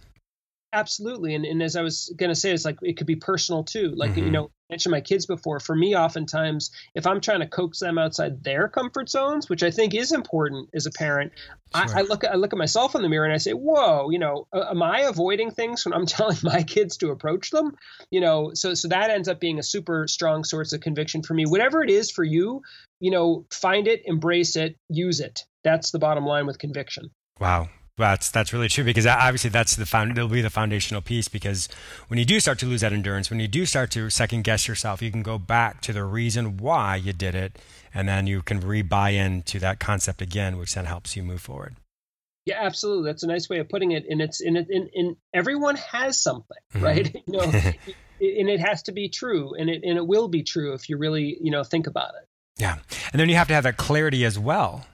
Absolutely, 0.73 1.34
and 1.34 1.45
and 1.45 1.63
as 1.63 1.77
I 1.77 1.82
was 1.82 2.13
going 2.17 2.30
to 2.30 2.36
say, 2.36 2.51
it's 2.51 2.65
like 2.65 2.77
it 2.82 2.97
could 2.97 3.08
be 3.08 3.15
personal 3.15 3.63
too. 3.63 3.93
Like 3.95 4.12
mm-hmm. 4.12 4.25
you 4.25 4.32
know, 4.32 4.45
I 4.47 4.73
mentioned 4.73 4.91
my 4.91 4.99
kids 4.99 5.25
before. 5.25 5.62
For 5.62 5.73
me, 5.73 5.95
oftentimes, 5.95 6.71
if 6.93 7.08
I'm 7.08 7.21
trying 7.21 7.39
to 7.39 7.47
coax 7.47 7.80
them 7.80 7.97
outside 7.97 8.43
their 8.43 8.67
comfort 8.67 9.08
zones, 9.08 9.49
which 9.49 9.63
I 9.63 9.71
think 9.71 9.95
is 9.95 10.12
important 10.12 10.69
as 10.73 10.86
a 10.86 10.91
parent, 10.91 11.32
sure. 11.73 11.86
I, 11.95 11.99
I, 11.99 12.01
look 12.01 12.25
I 12.25 12.36
look 12.36 12.51
at 12.51 12.60
myself 12.60 12.95
in 12.95 13.01
the 13.01 13.08
mirror 13.08 13.23
and 13.23 13.34
I 13.34 13.38
say, 13.38 13.53
"Whoa, 13.53 14.10
you 14.10 14.19
know, 14.19 14.45
am 14.53 14.84
I 14.84 15.01
avoiding 15.01 15.51
things 15.51 15.86
when 15.86 15.93
I'm 15.93 16.06
telling 16.06 16.38
my 16.43 16.63
kids 16.63 16.97
to 16.97 17.12
approach 17.12 17.49
them?" 17.51 17.77
You 18.12 18.19
know, 18.19 18.51
so 18.53 18.73
so 18.73 18.89
that 18.89 19.10
ends 19.10 19.30
up 19.30 19.39
being 19.39 19.60
a 19.60 19.63
super 19.63 20.06
strong 20.10 20.43
source 20.43 20.73
of 20.73 20.82
conviction 20.82 21.23
for 21.23 21.34
me. 21.34 21.45
Whatever 21.45 21.82
it 21.82 21.89
is 21.89 22.12
for 22.12 22.25
you, 22.25 22.62
you 22.99 23.12
know, 23.12 23.45
find 23.51 23.88
it, 23.88 24.01
embrace 24.03 24.58
it, 24.58 24.75
use 24.89 25.21
it. 25.21 25.45
That's 25.63 25.91
the 25.91 25.99
bottom 25.99 26.25
line 26.25 26.45
with 26.45 26.60
conviction. 26.60 27.10
Wow, 27.39 27.69
that's 27.97 28.29
that's 28.29 28.53
really 28.53 28.69
true 28.69 28.83
because 28.83 29.05
obviously 29.05 29.49
that's 29.49 29.75
the 29.75 29.86
found 29.86 30.12
it'll 30.12 30.29
be 30.29 30.41
the 30.41 30.49
foundational 30.49 31.01
piece 31.01 31.27
because 31.27 31.67
when 32.07 32.19
you 32.19 32.25
do 32.25 32.39
start 32.39 32.60
to 32.60 32.65
lose 32.65 32.81
that 32.81 32.93
endurance, 32.93 33.29
when 33.29 33.39
you 33.39 33.47
do 33.47 33.65
start 33.65 33.91
to 33.91 34.10
second 34.10 34.43
guess 34.43 34.67
yourself, 34.67 35.01
you 35.01 35.12
can 35.12 35.23
go 35.23 35.38
back 35.38 35.81
to 35.81 35.93
the 35.93 36.03
reason 36.03 36.57
why 36.57 36.95
you 36.95 37.12
did 37.12 37.33
it, 37.33 37.57
and 37.93 38.07
then 38.07 38.27
you 38.27 38.41
can 38.41 38.60
re-buy 38.60 39.10
into 39.10 39.60
that 39.60 39.79
concept 39.79 40.21
again, 40.21 40.57
which 40.57 40.75
then 40.75 40.86
helps 40.86 41.15
you 41.15 41.23
move 41.23 41.41
forward. 41.41 41.75
Yeah, 42.45 42.60
absolutely. 42.62 43.10
That's 43.10 43.23
a 43.23 43.27
nice 43.27 43.49
way 43.49 43.57
of 43.60 43.67
putting 43.67 43.91
it. 43.91 44.05
And 44.10 44.21
it's 44.21 44.39
in 44.39 44.55
it. 44.55 44.67
In, 44.69 44.89
in 44.93 45.17
everyone 45.33 45.75
has 45.75 46.21
something, 46.21 46.57
mm-hmm. 46.73 46.86
right? 46.86 47.13
you 47.27 47.33
know, 47.33 47.41
and 47.41 48.49
it 48.49 48.60
has 48.60 48.83
to 48.83 48.91
be 48.91 49.10
true, 49.10 49.55
and 49.55 49.69
it 49.69 49.81
and 49.83 49.97
it 49.97 50.05
will 50.05 50.27
be 50.27 50.43
true 50.43 50.73
if 50.73 50.88
you 50.88 50.97
really 50.97 51.38
you 51.41 51.51
know 51.51 51.63
think 51.63 51.88
about 51.88 52.10
it. 52.10 52.27
Yeah, 52.57 52.77
and 53.12 53.19
then 53.19 53.27
you 53.27 53.36
have 53.36 53.47
to 53.47 53.53
have 53.53 53.63
that 53.63 53.77
clarity 53.77 54.23
as 54.23 54.38
well 54.38 54.86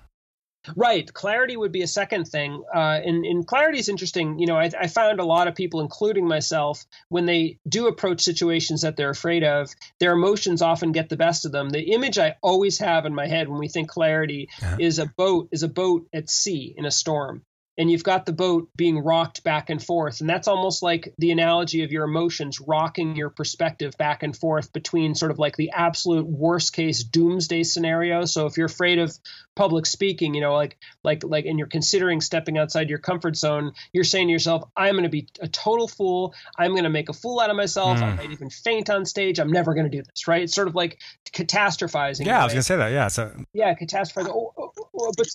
Right. 0.76 1.12
Clarity 1.12 1.58
would 1.58 1.72
be 1.72 1.82
a 1.82 1.88
second 1.88 2.26
thing. 2.26 2.64
Uh, 2.74 3.00
and, 3.04 3.26
and 3.26 3.46
clarity 3.46 3.80
is 3.80 3.90
interesting. 3.90 4.40
You 4.40 4.48
know, 4.48 4.58
I, 4.58 4.72
I, 4.80 4.88
found 4.88 5.20
a 5.20 5.26
lot 5.26 5.48
of 5.48 5.56
people, 5.56 5.82
including 5.82 6.28
myself, 6.28 6.86
when 7.10 7.26
they 7.26 7.60
do 7.68 7.88
approach 7.88 8.22
situations 8.22 8.82
that 8.82 8.96
they're 8.96 9.10
afraid 9.10 9.44
of, 9.44 9.74
their 10.00 10.14
emotions 10.14 10.62
often 10.62 10.92
get 10.92 11.10
the 11.10 11.18
best 11.18 11.46
of 11.46 11.52
them. 11.52 11.70
The 11.70 11.92
image 11.92 12.18
I 12.18 12.36
always 12.42 12.78
have 12.80 13.06
in 13.06 13.14
my 13.14 13.28
head 13.28 13.50
when 13.50 13.60
we 13.60 13.68
think 13.68 13.90
clarity 13.90 14.50
uh-huh. 14.62 14.78
is 14.80 15.00
a 15.00 15.06
boat 15.06 15.50
is 15.52 15.64
a 15.64 15.68
boat 15.68 16.08
at 16.14 16.30
sea 16.30 16.74
in 16.78 16.86
a 16.86 16.92
storm. 16.92 17.44
And 17.78 17.90
you've 17.90 18.04
got 18.04 18.26
the 18.26 18.34
boat 18.34 18.70
being 18.76 19.00
rocked 19.00 19.44
back 19.44 19.70
and 19.70 19.84
forth. 19.84 20.22
And 20.22 20.30
that's 20.30 20.48
almost 20.48 20.84
like 20.84 21.14
the 21.18 21.32
analogy 21.32 21.84
of 21.84 21.92
your 21.92 22.04
emotions 22.04 22.60
rocking 22.60 23.16
your 23.16 23.30
perspective 23.30 23.98
back 23.98 24.24
and 24.24 24.36
forth 24.36 24.72
between 24.74 25.16
sort 25.16 25.32
of 25.32 25.40
like 25.40 25.56
the 25.56 25.72
absolute 25.72 26.28
worst 26.28 26.74
case 26.74 27.04
doomsday 27.04 27.64
scenario. 27.64 28.26
So 28.26 28.46
if 28.46 28.58
you're 28.58 28.68
afraid 28.68 29.00
of 29.00 29.18
public 29.56 29.86
speaking 29.86 30.34
you 30.34 30.42
know 30.42 30.56
like 30.56 30.78
like 31.04 31.24
like 31.24 31.46
and 31.46 31.60
you're 31.60 31.68
considering 31.68 32.22
stepping 32.22 32.58
outside 32.58 32.90
your 32.90 32.98
comfort 32.98 33.36
zone 33.36 33.72
you're 33.92 34.04
saying 34.04 34.26
to 34.28 34.32
yourself 34.32 34.64
i'm 34.76 34.94
going 34.94 35.04
to 35.04 35.10
be 35.10 35.28
a 35.42 35.48
total 35.48 35.88
fool. 35.88 36.34
I'm 36.58 36.72
going 36.72 36.84
to 36.84 36.90
make 36.90 37.10
a 37.10 37.14
fool 37.14 37.40
out 37.40 37.50
of 37.50 37.56
myself. 37.56 38.00
Mm. 38.00 38.04
i 38.04 38.16
might 38.16 38.32
even 38.32 38.50
faint 38.50 38.90
on 38.90 39.06
stage. 39.06 39.40
I'm 39.40 39.52
never 39.52 39.74
going 39.74 39.90
to 39.90 39.96
do 39.96 40.04
this 40.04 40.28
right? 40.28 40.42
It's 40.42 40.54
sort 40.54 40.68
of 40.68 40.76
like 40.76 41.00
catastrophizing 41.32 42.26
yeah 42.26 42.42
i 42.42 42.44
was 42.44 42.54
going 42.54 42.62
to 42.62 42.64
say 42.64 42.76
that. 42.78 42.92
Yeah 42.92 43.08
so 43.08 43.32
yeah 43.54 43.74
catastrophizing. 43.76 44.30
Oh, 44.30 44.54
oh, 44.58 44.72
oh, 44.96 45.12
but 45.18 45.28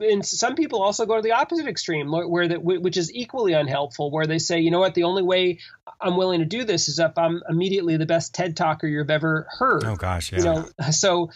and 0.00 0.24
some 0.24 0.54
people 0.54 0.82
also 0.82 1.06
go 1.06 1.16
to 1.16 1.22
the 1.22 1.32
opposite 1.32 1.66
extreme 1.66 2.10
where 2.10 2.48
that 2.48 2.62
which 2.62 2.96
is 2.96 3.12
equally 3.14 3.52
unhelpful 3.52 4.10
where 4.10 4.26
they 4.26 4.38
say 4.38 4.60
you 4.60 4.70
know 4.70 4.80
what? 4.80 4.94
The 4.94 5.04
only 5.04 5.22
way 5.22 5.58
i'm 6.00 6.16
willing 6.16 6.40
to 6.40 6.46
do 6.46 6.64
this 6.64 6.88
is 6.88 6.98
if 6.98 7.16
i'm 7.16 7.42
immediately 7.48 7.96
the 7.96 8.06
best 8.06 8.34
ted 8.34 8.56
talker 8.56 8.86
you've 8.86 9.10
ever 9.10 9.46
heard. 9.58 9.84
Oh 9.84 9.96
gosh 9.96 10.32
yeah. 10.32 10.38
you 10.38 10.44
know 10.44 10.68
so 10.90 11.30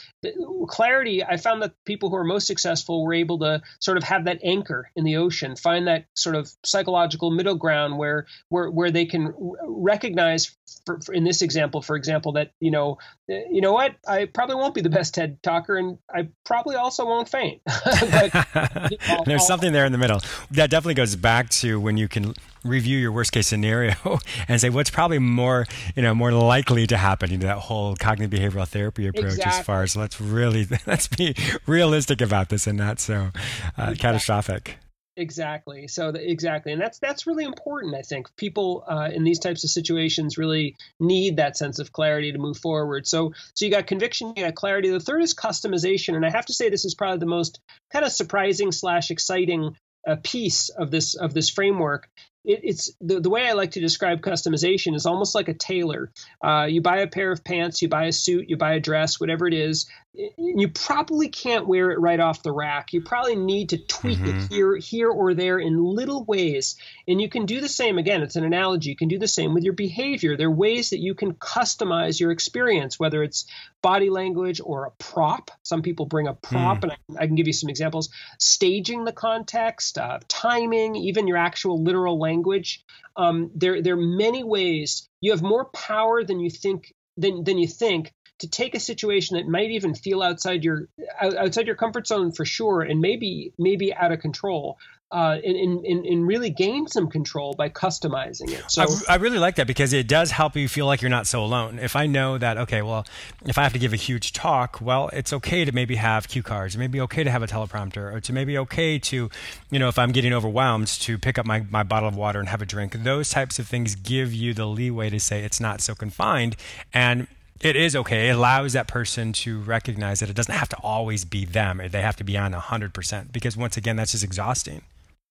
clarity 0.69 1.25
i 1.25 1.37
found 1.37 1.63
that 1.63 1.73
people 1.85 2.11
who 2.11 2.17
are 2.17 2.25
most 2.25 2.47
successful 2.47 3.05
were 3.05 3.15
able 3.15 3.39
to 3.39 3.63
sort 3.79 3.97
of 3.97 4.05
have 4.05 4.25
that 4.25 4.41
anchor 4.45 4.91
in 4.97 5.05
the 5.05 5.17
ocean 5.17 5.57
find 5.57 5.87
that 5.87 6.07
sort 6.15 6.37
of 6.37 6.51
psychological 6.65 7.31
middle 7.31 7.55
ground 7.55 7.97
where 7.97 8.27
where 8.49 8.71
where 8.71 8.91
they 8.91 9.07
can 9.07 9.33
recognize 9.63 10.57
for, 10.87 11.01
for 11.01 11.13
in 11.13 11.25
this 11.25 11.43
example 11.43 11.83
for 11.83 11.97
example 11.97 12.33
that 12.33 12.53
you 12.61 12.71
know 12.71 12.99
you 13.29 13.61
know 13.61 13.73
what 13.73 13.95
i 14.07 14.25
probably 14.25 14.55
won't 14.55 14.75
be 14.75 14.81
the 14.81 14.91
best 14.91 15.15
ted 15.15 15.43
talker 15.43 15.77
and 15.77 15.99
i 16.15 16.29
probably 16.45 16.77
also 16.77 17.07
won't 17.07 17.29
faint 17.29 17.61
but 17.85 18.31
There's 19.25 19.47
something 19.47 19.73
there 19.73 19.85
in 19.85 19.93
the 19.93 19.99
middle. 19.99 20.21
That 20.51 20.71
definitely 20.71 20.95
goes 20.95 21.17
back 21.17 21.51
to 21.51 21.81
when 21.81 21.97
you 21.97 22.09
can 22.09 22.35
review 22.65 22.99
your 22.99 23.13
worst 23.13 23.33
case 23.33 23.49
scenario 23.49 23.95
and 24.49 24.61
say 24.61 24.71
what's 24.71 24.91
probably 24.91 25.19
more, 25.19 25.67
you 25.95 26.03
know, 26.03 26.15
more 26.15 26.33
likely 26.33 26.87
to 26.87 26.97
happen. 26.97 27.31
You 27.31 27.39
know, 27.39 27.47
that 27.47 27.59
whole 27.59 27.97
cognitive 27.97 28.39
behavioral 28.39 28.67
therapy 28.67 29.07
approach 29.07 29.35
exactly. 29.35 29.59
as 29.61 29.67
far 29.67 29.83
as 29.83 29.97
let's 29.97 30.21
really 30.21 30.67
let's 30.87 31.09
be 31.09 31.35
realistic 31.67 32.21
about 32.21 32.49
this 32.49 32.67
and 32.67 32.79
not 32.79 33.01
so 33.01 33.15
uh, 33.15 33.29
exactly. 33.77 33.97
catastrophic. 33.97 34.79
Exactly. 35.21 35.87
So 35.87 36.13
the, 36.13 36.31
exactly, 36.31 36.73
and 36.73 36.81
that's 36.81 36.99
that's 36.99 37.27
really 37.27 37.45
important. 37.45 37.95
I 37.95 38.01
think 38.01 38.35
people 38.37 38.85
uh, 38.89 39.11
in 39.13 39.23
these 39.23 39.39
types 39.39 39.65
of 39.65 39.71
situations 39.71 40.39
really 40.39 40.77
need 40.99 41.37
that 41.37 41.59
sense 41.59 41.79
of 41.79 41.93
clarity 41.93 42.33
to 42.33 42.39
move 42.39 42.57
forward. 42.57 43.07
So 43.07 43.35
so 43.53 43.67
you 43.67 43.71
got 43.71 43.87
conviction, 43.87 44.33
you 44.35 44.45
got 44.45 44.55
clarity. 44.55 44.89
The 44.89 44.99
third 44.99 45.23
is 45.23 45.35
customization, 45.35 46.17
and 46.17 46.25
I 46.25 46.31
have 46.31 46.47
to 46.47 46.55
say 46.55 46.71
this 46.71 46.87
is 46.87 46.95
probably 46.95 47.19
the 47.19 47.27
most 47.27 47.61
kind 47.93 48.03
of 48.03 48.13
surprising 48.13 48.73
slash 48.73 49.11
exciting 49.11 49.77
uh, 50.09 50.17
piece 50.23 50.71
of 50.71 50.91
this 50.91 51.15
of 51.15 51.35
this 51.35 51.51
framework 51.51 52.09
it, 52.45 52.61
it's 52.63 52.93
the, 53.01 53.21
the 53.21 53.31
way 53.31 53.49
I 53.49 53.53
like 53.53 53.73
to 53.73 53.81
describe 53.81 54.21
customization 54.21 54.95
is 54.95 55.07
almost 55.07 55.35
like 55.35 55.49
a 55.49 55.55
tailor. 55.55 56.11
Uh, 56.43 56.67
you 56.69 56.81
buy 56.81 56.99
a 56.99 57.07
pair 57.07 57.31
of 57.31 57.45
pants, 57.45 57.83
you 57.83 57.89
buy 57.89 58.05
a 58.05 58.13
suit, 58.13 58.49
you 58.49 58.57
buy 58.57 58.75
a 58.75 58.81
dress, 58.81 59.21
whatever 59.21 59.47
it 59.47 59.55
is. 59.55 59.87
You 60.13 60.69
probably 60.69 61.29
can't 61.29 61.69
wear 61.69 61.93
it 61.93 62.01
right 62.01 62.19
off 62.19 62.43
the 62.43 62.51
rack. 62.51 62.93
You 62.93 63.01
probably 63.01 63.37
need 63.37 63.69
to 63.69 63.79
tweak 63.79 64.19
mm-hmm. 64.19 64.41
it 64.41 64.53
here, 64.53 64.77
here 64.77 65.09
or 65.09 65.35
there 65.35 65.59
in 65.59 65.85
little 65.85 66.25
ways. 66.25 66.75
And 67.07 67.21
you 67.21 67.29
can 67.29 67.47
do 67.47 67.61
the 67.61 67.69
same. 67.69 67.97
Again, 67.97 68.23
it's 68.23 68.35
an 68.35 68.45
analogy. 68.45 68.91
You 68.91 68.97
can 68.97 69.07
do 69.07 69.21
the 69.21 69.29
same 69.29 69.55
with 69.55 69.63
your 69.63 69.73
behavior. 69.73 70.37
There 70.37 70.49
are 70.49 70.51
ways 70.51 70.91
that 70.91 70.99
you 70.99 71.15
can 71.15 71.35
customize 71.35 72.19
your 72.19 72.33
experience, 72.33 72.99
whether 72.99 73.23
it's 73.23 73.47
body 73.83 74.11
language 74.11 74.61
or 74.63 74.87
a 74.87 74.91
prop. 74.91 75.53
Some 75.63 75.83
people 75.83 76.07
bring 76.07 76.27
a 76.27 76.35
prop, 76.35 76.81
mm. 76.81 76.83
and 76.85 76.93
I, 76.93 77.23
I, 77.23 77.27
can 77.27 77.37
give 77.37 77.47
you 77.47 77.53
some 77.53 77.71
examples. 77.71 78.11
Staging 78.39 79.05
the 79.05 79.13
context, 79.13 79.97
uh, 79.97 80.19
timing, 80.29 80.97
even 80.97 81.29
your 81.29 81.37
actual 81.37 81.83
literal 81.83 82.19
language 82.19 82.30
language. 82.31 82.85
Um, 83.17 83.51
there, 83.55 83.83
there 83.83 83.95
are 83.95 84.09
many 84.27 84.43
ways. 84.45 85.09
You 85.21 85.33
have 85.33 85.43
more 85.43 85.67
power 85.67 86.25
than 86.25 86.41
you 86.41 86.51
think 86.51 86.95
than 87.17 87.45
than 87.45 87.59
you 87.59 87.69
think 87.69 88.13
to 88.41 88.49
take 88.49 88.75
a 88.75 88.81
situation 88.81 89.37
that 89.37 89.47
might 89.47 89.71
even 89.71 89.95
feel 89.95 90.23
outside 90.23 90.65
your 90.65 90.89
outside 91.21 91.67
your 91.67 91.77
comfort 91.77 92.07
zone 92.07 92.33
for 92.33 92.45
sure, 92.45 92.81
and 92.81 93.01
maybe 93.01 93.53
maybe 93.59 93.93
out 93.95 94.13
of 94.13 94.21
control, 94.21 94.79
uh, 95.13 95.39
and, 95.45 95.85
and, 95.85 96.07
and 96.07 96.27
really 96.27 96.51
gain 96.51 96.87
some 96.87 97.09
control 97.09 97.53
by 97.55 97.69
customizing 97.69 98.53
it. 98.53 98.63
So 98.71 98.83
I, 99.09 99.15
I, 99.15 99.17
really 99.17 99.39
like 99.39 99.57
that 99.57 99.67
because 99.67 99.93
it 99.93 100.07
does 100.07 100.31
help 100.31 100.55
you 100.55 100.69
feel 100.69 100.87
like 100.87 101.03
you're 101.03 101.11
not 101.11 101.27
so 101.27 101.43
alone. 101.43 101.81
If 101.81 101.97
I 101.97 102.07
know 102.07 102.39
that, 102.39 102.57
okay, 102.59 102.81
well, 102.81 103.05
if 103.45 103.59
I 103.59 103.65
have 103.65 103.73
to 103.73 103.81
give 103.81 103.93
a 103.93 103.97
huge 103.97 104.33
talk, 104.33 104.81
well, 104.81 105.11
it's 105.13 105.33
okay 105.33 105.65
to 105.65 105.73
maybe 105.73 105.97
have 105.97 106.29
cue 106.29 106.45
cards, 106.45 106.77
maybe 106.77 107.01
okay 107.01 107.25
to 107.25 107.31
have 107.31 107.43
a 107.43 107.49
teleprompter, 107.49 108.13
or 108.13 108.21
to 108.21 108.33
maybe 108.33 108.57
okay 108.59 109.01
to, 109.01 109.29
you 109.71 109.79
know, 109.81 109.89
if 109.89 109.99
I'm 109.99 110.13
getting 110.13 110.33
overwhelmed, 110.33 110.87
to 110.87 111.19
pick 111.19 111.39
up 111.39 111.47
my, 111.47 111.67
my 111.71 111.83
bottle 111.83 112.09
of 112.09 112.15
water 112.15 112.39
and 112.39 112.49
have 112.49 112.63
a 112.63 112.67
drink. 112.67 112.93
Those 112.93 113.31
types 113.31 113.59
of 113.59 113.67
things 113.67 113.97
give 113.97 114.33
you 114.33 114.55
the 114.55 114.67
leeway 114.67 115.11
to 115.11 115.19
say 115.19 115.43
it's 115.43 115.61
not 115.61 115.81
so 115.81 115.97
confined. 115.97 116.55
And 116.95 117.27
it 117.61 117.75
is 117.75 117.97
okay. 117.97 118.29
It 118.29 118.37
allows 118.37 118.75
that 118.75 118.87
person 118.87 119.33
to 119.33 119.59
recognize 119.59 120.21
that 120.21 120.31
it 120.31 120.37
doesn't 120.37 120.55
have 120.55 120.69
to 120.69 120.77
always 120.77 121.25
be 121.25 121.45
them. 121.45 121.83
They 121.91 122.01
have 122.01 122.17
to 122.17 122.25
be 122.25 122.39
on 122.39 122.53
100% 122.53 123.33
because 123.33 123.57
once 123.57 123.77
again, 123.77 123.97
that's 123.97 124.13
just 124.13 124.23
exhausting 124.23 124.83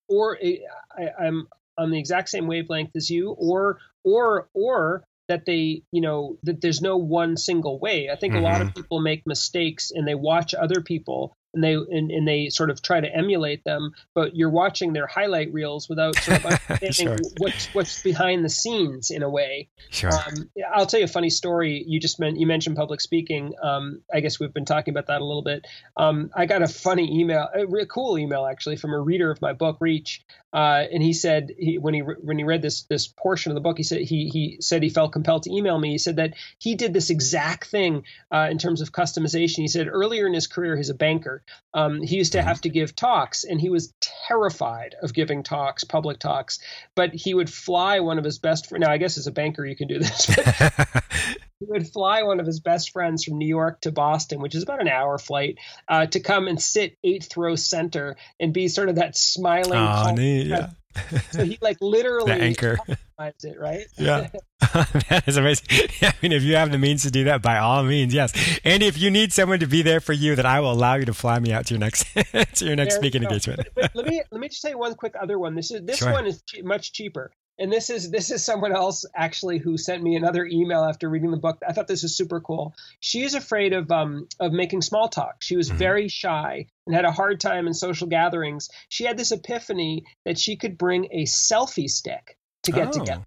or 0.09 0.37
I, 0.41 1.09
I'm 1.19 1.47
on 1.77 1.91
the 1.91 1.99
exact 1.99 2.29
same 2.29 2.47
wavelength 2.47 2.95
as 2.95 3.09
you, 3.09 3.31
or 3.31 3.79
or 4.03 4.49
or 4.53 5.03
that 5.27 5.45
they 5.45 5.83
you 5.91 6.01
know 6.01 6.37
that 6.43 6.61
there's 6.61 6.81
no 6.81 6.97
one 6.97 7.37
single 7.37 7.79
way. 7.79 8.09
I 8.09 8.15
think 8.15 8.33
mm-hmm. 8.33 8.43
a 8.43 8.47
lot 8.47 8.61
of 8.61 8.67
mm-hmm. 8.69 8.81
people 8.81 8.99
make 8.99 9.25
mistakes 9.25 9.91
and 9.91 10.07
they 10.07 10.15
watch 10.15 10.53
other 10.53 10.81
people 10.81 11.35
and 11.53 11.63
they 11.63 11.73
and, 11.73 12.11
and 12.11 12.27
they 12.27 12.49
sort 12.49 12.69
of 12.69 12.81
try 12.81 12.99
to 12.99 13.13
emulate 13.13 13.63
them, 13.63 13.93
but 14.13 14.35
you're 14.35 14.49
watching 14.49 14.93
their 14.93 15.07
highlight 15.07 15.51
reels 15.53 15.89
without 15.89 16.15
sort 16.15 16.45
of 16.45 16.45
understanding 16.69 16.93
sure. 16.93 17.31
what's 17.37 17.67
what's 17.73 18.01
behind 18.03 18.45
the 18.45 18.49
scenes 18.49 19.09
in 19.09 19.23
a 19.23 19.29
way. 19.29 19.69
Sure. 19.89 20.11
Um, 20.11 20.49
I'll 20.73 20.85
tell 20.85 20.99
you 20.99 21.05
a 21.05 21.09
funny 21.09 21.29
story. 21.29 21.83
You 21.87 21.99
just 21.99 22.19
meant 22.19 22.39
you 22.39 22.47
mentioned 22.47 22.75
public 22.75 23.01
speaking. 23.01 23.53
Um, 23.61 24.01
I 24.13 24.19
guess 24.19 24.39
we've 24.39 24.53
been 24.53 24.65
talking 24.65 24.93
about 24.93 25.07
that 25.07 25.21
a 25.21 25.25
little 25.25 25.43
bit. 25.43 25.65
Um, 25.97 26.31
I 26.35 26.45
got 26.45 26.61
a 26.61 26.67
funny 26.67 27.19
email, 27.19 27.47
a 27.53 27.65
really 27.65 27.87
cool 27.87 28.17
email 28.17 28.45
actually 28.45 28.75
from 28.75 28.93
a 28.93 28.99
reader 28.99 29.31
of 29.31 29.41
my 29.41 29.53
book, 29.53 29.77
Reach, 29.79 30.23
uh, 30.51 30.85
and 30.91 31.03
he 31.03 31.13
said 31.13 31.51
he, 31.57 31.77
when 31.77 31.93
he 31.93 31.99
when 32.01 32.37
he 32.37 32.43
read 32.43 32.61
this 32.61 32.83
this 32.83 33.07
portion 33.07 33.51
of 33.51 33.55
the 33.55 33.61
book, 33.61 33.77
he 33.77 33.83
said 33.83 34.01
he 34.01 34.29
he 34.29 34.57
said 34.61 34.81
he 34.81 34.89
felt 34.89 35.11
compelled 35.11 35.43
to 35.43 35.51
email 35.51 35.77
me. 35.77 35.91
He 35.91 35.97
said 35.99 36.15
that 36.15 36.33
he 36.57 36.75
did 36.75 36.93
this 36.93 37.11
exact 37.11 37.67
thing 37.67 38.03
uh, 38.31 38.47
in 38.49 38.57
terms 38.57 38.81
of 38.81 38.91
customization. 38.91 39.57
He 39.57 39.67
said 39.67 39.87
earlier 39.87 40.25
in 40.25 40.33
his 40.33 40.47
career, 40.47 40.75
he's 40.75 40.89
a 40.89 40.95
banker. 40.95 41.38
Um, 41.73 42.01
he 42.01 42.15
used 42.17 42.31
to 42.33 42.39
mm-hmm. 42.39 42.47
have 42.47 42.61
to 42.61 42.69
give 42.69 42.95
talks, 42.95 43.43
and 43.43 43.59
he 43.59 43.69
was 43.69 43.93
terrified 44.27 44.95
of 45.01 45.13
giving 45.13 45.43
talks, 45.43 45.83
public 45.83 46.19
talks. 46.19 46.59
But 46.95 47.13
he 47.13 47.33
would 47.33 47.49
fly 47.49 47.99
one 47.99 48.17
of 48.17 48.25
his 48.25 48.39
best 48.39 48.67
friends. 48.67 48.81
Now, 48.81 48.91
I 48.91 48.97
guess 48.97 49.17
as 49.17 49.27
a 49.27 49.31
banker, 49.31 49.65
you 49.65 49.75
can 49.75 49.87
do 49.87 49.99
this. 49.99 50.25
he 51.59 51.65
would 51.65 51.87
fly 51.87 52.23
one 52.23 52.39
of 52.39 52.45
his 52.45 52.59
best 52.59 52.91
friends 52.91 53.23
from 53.23 53.37
New 53.37 53.47
York 53.47 53.81
to 53.81 53.91
Boston, 53.91 54.41
which 54.41 54.55
is 54.55 54.63
about 54.63 54.81
an 54.81 54.87
hour 54.87 55.17
flight, 55.17 55.57
uh, 55.87 56.05
to 56.07 56.19
come 56.19 56.47
and 56.47 56.61
sit 56.61 56.97
eighth 57.03 57.35
row 57.37 57.55
center 57.55 58.15
and 58.39 58.53
be 58.53 58.67
sort 58.67 58.89
of 58.89 58.95
that 58.95 59.17
smiling. 59.17 59.73
Oh, 59.73 60.13
neat, 60.15 60.47
yeah. 60.47 60.69
So 61.31 61.43
he 61.43 61.57
like 61.61 61.77
literally 61.81 62.31
the 62.31 62.41
anchor 62.41 62.77
it, 63.43 63.59
right? 63.59 63.85
Yeah, 63.97 64.29
that 65.09 65.23
is 65.27 65.35
amazing. 65.37 65.67
I 66.01 66.13
mean, 66.21 66.31
if 66.31 66.43
you 66.43 66.55
have 66.55 66.71
the 66.71 66.77
means 66.77 67.03
to 67.03 67.11
do 67.11 67.25
that, 67.25 67.41
by 67.41 67.57
all 67.57 67.83
means, 67.83 68.13
yes. 68.13 68.33
And 68.63 68.81
if 68.81 68.97
you 68.97 69.11
need 69.11 69.33
someone 69.33 69.59
to 69.59 69.67
be 69.67 69.81
there 69.81 69.99
for 69.99 70.13
you, 70.13 70.35
then 70.35 70.45
I 70.45 70.61
will 70.61 70.71
allow 70.71 70.95
you 70.95 71.05
to 71.05 71.13
fly 71.13 71.39
me 71.39 71.51
out 71.51 71.65
to 71.67 71.73
your 71.73 71.79
next 71.79 72.05
to 72.13 72.65
your 72.65 72.75
next 72.75 72.95
there 72.95 73.01
speaking 73.01 73.23
engagement. 73.23 73.67
But, 73.75 73.75
but 73.75 73.95
let 73.95 74.07
me 74.07 74.21
let 74.31 74.39
me 74.39 74.47
just 74.47 74.61
say 74.61 74.73
one 74.75 74.95
quick 74.95 75.15
other 75.21 75.37
one. 75.37 75.55
This 75.55 75.71
is 75.71 75.81
this 75.83 75.97
sure. 75.97 76.11
one 76.11 76.25
is 76.25 76.41
much 76.63 76.93
cheaper 76.93 77.31
and 77.59 77.71
this 77.71 77.89
is 77.89 78.09
this 78.09 78.31
is 78.31 78.43
someone 78.43 78.73
else 78.73 79.05
actually 79.15 79.57
who 79.57 79.77
sent 79.77 80.01
me 80.01 80.15
another 80.15 80.45
email 80.45 80.83
after 80.83 81.09
reading 81.09 81.31
the 81.31 81.37
book. 81.37 81.61
I 81.67 81.73
thought 81.73 81.87
this 81.87 82.03
was 82.03 82.15
super 82.15 82.39
cool. 82.39 82.73
She 83.01 83.23
is 83.23 83.35
afraid 83.35 83.73
of 83.73 83.91
um 83.91 84.27
of 84.39 84.53
making 84.53 84.81
small 84.81 85.09
talk. 85.09 85.35
She 85.41 85.55
was 85.55 85.69
mm-hmm. 85.69 85.77
very 85.77 86.07
shy 86.07 86.67
and 86.85 86.95
had 86.95 87.05
a 87.05 87.11
hard 87.11 87.39
time 87.39 87.67
in 87.67 87.73
social 87.73 88.07
gatherings. 88.07 88.69
She 88.87 89.03
had 89.03 89.17
this 89.17 89.31
epiphany 89.31 90.05
that 90.25 90.39
she 90.39 90.55
could 90.55 90.77
bring 90.77 91.09
a 91.11 91.23
selfie 91.25 91.89
stick 91.89 92.37
to 92.63 92.71
get 92.71 92.87
oh. 92.87 92.91
together. 92.91 93.25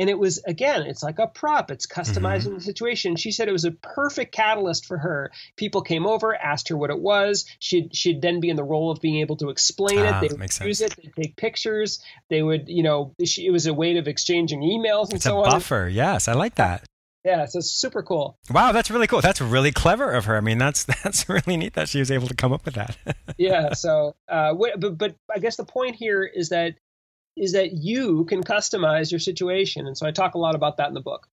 And 0.00 0.08
it 0.08 0.18
was 0.18 0.42
again, 0.46 0.82
it's 0.82 1.02
like 1.02 1.18
a 1.18 1.26
prop. 1.26 1.70
It's 1.70 1.86
customizing 1.86 2.46
mm-hmm. 2.46 2.54
the 2.54 2.60
situation. 2.62 3.16
She 3.16 3.32
said 3.32 3.48
it 3.48 3.52
was 3.52 3.66
a 3.66 3.70
perfect 3.70 4.32
catalyst 4.32 4.86
for 4.86 4.96
her. 4.96 5.30
People 5.56 5.82
came 5.82 6.06
over, 6.06 6.34
asked 6.34 6.70
her 6.70 6.76
what 6.76 6.88
it 6.88 6.98
was. 6.98 7.44
She'd 7.58 7.94
she'd 7.94 8.22
then 8.22 8.40
be 8.40 8.48
in 8.48 8.56
the 8.56 8.64
role 8.64 8.90
of 8.90 9.02
being 9.02 9.18
able 9.18 9.36
to 9.36 9.50
explain 9.50 9.98
it. 9.98 10.12
Ah, 10.12 10.20
they 10.20 10.28
would 10.28 10.40
use 10.40 10.78
sense. 10.78 10.80
it. 10.80 10.96
They'd 10.96 11.24
take 11.24 11.36
pictures. 11.36 12.02
They 12.30 12.42
would, 12.42 12.68
you 12.68 12.82
know, 12.82 13.14
she, 13.22 13.46
it 13.46 13.50
was 13.50 13.66
a 13.66 13.74
way 13.74 13.98
of 13.98 14.08
exchanging 14.08 14.62
emails 14.62 15.08
and 15.08 15.16
it's 15.16 15.24
so 15.24 15.36
a 15.36 15.44
on. 15.44 15.50
Buffer, 15.50 15.86
yes, 15.92 16.28
I 16.28 16.32
like 16.32 16.54
that. 16.54 16.84
Yeah, 17.24 17.44
so 17.44 17.58
it's 17.58 17.70
super 17.70 18.02
cool. 18.02 18.38
Wow, 18.48 18.72
that's 18.72 18.90
really 18.90 19.06
cool. 19.06 19.20
That's 19.20 19.42
really 19.42 19.72
clever 19.72 20.10
of 20.12 20.24
her. 20.24 20.36
I 20.36 20.40
mean, 20.40 20.56
that's 20.56 20.84
that's 21.04 21.28
really 21.28 21.56
neat 21.56 21.74
that 21.74 21.88
she 21.88 21.98
was 21.98 22.10
able 22.10 22.28
to 22.28 22.34
come 22.34 22.52
up 22.52 22.64
with 22.64 22.74
that. 22.74 22.96
yeah. 23.38 23.74
So, 23.74 24.14
uh, 24.28 24.54
but 24.78 24.96
but 24.96 25.16
I 25.32 25.38
guess 25.38 25.56
the 25.56 25.64
point 25.64 25.96
here 25.96 26.24
is 26.24 26.48
that 26.48 26.76
is 27.40 27.52
that 27.52 27.72
you 27.72 28.24
can 28.26 28.42
customize 28.44 29.10
your 29.10 29.18
situation. 29.18 29.86
And 29.86 29.96
so 29.96 30.06
I 30.06 30.10
talk 30.10 30.34
a 30.34 30.38
lot 30.38 30.54
about 30.54 30.76
that 30.76 30.88
in 30.88 30.94
the 30.94 31.00
book. 31.00 31.26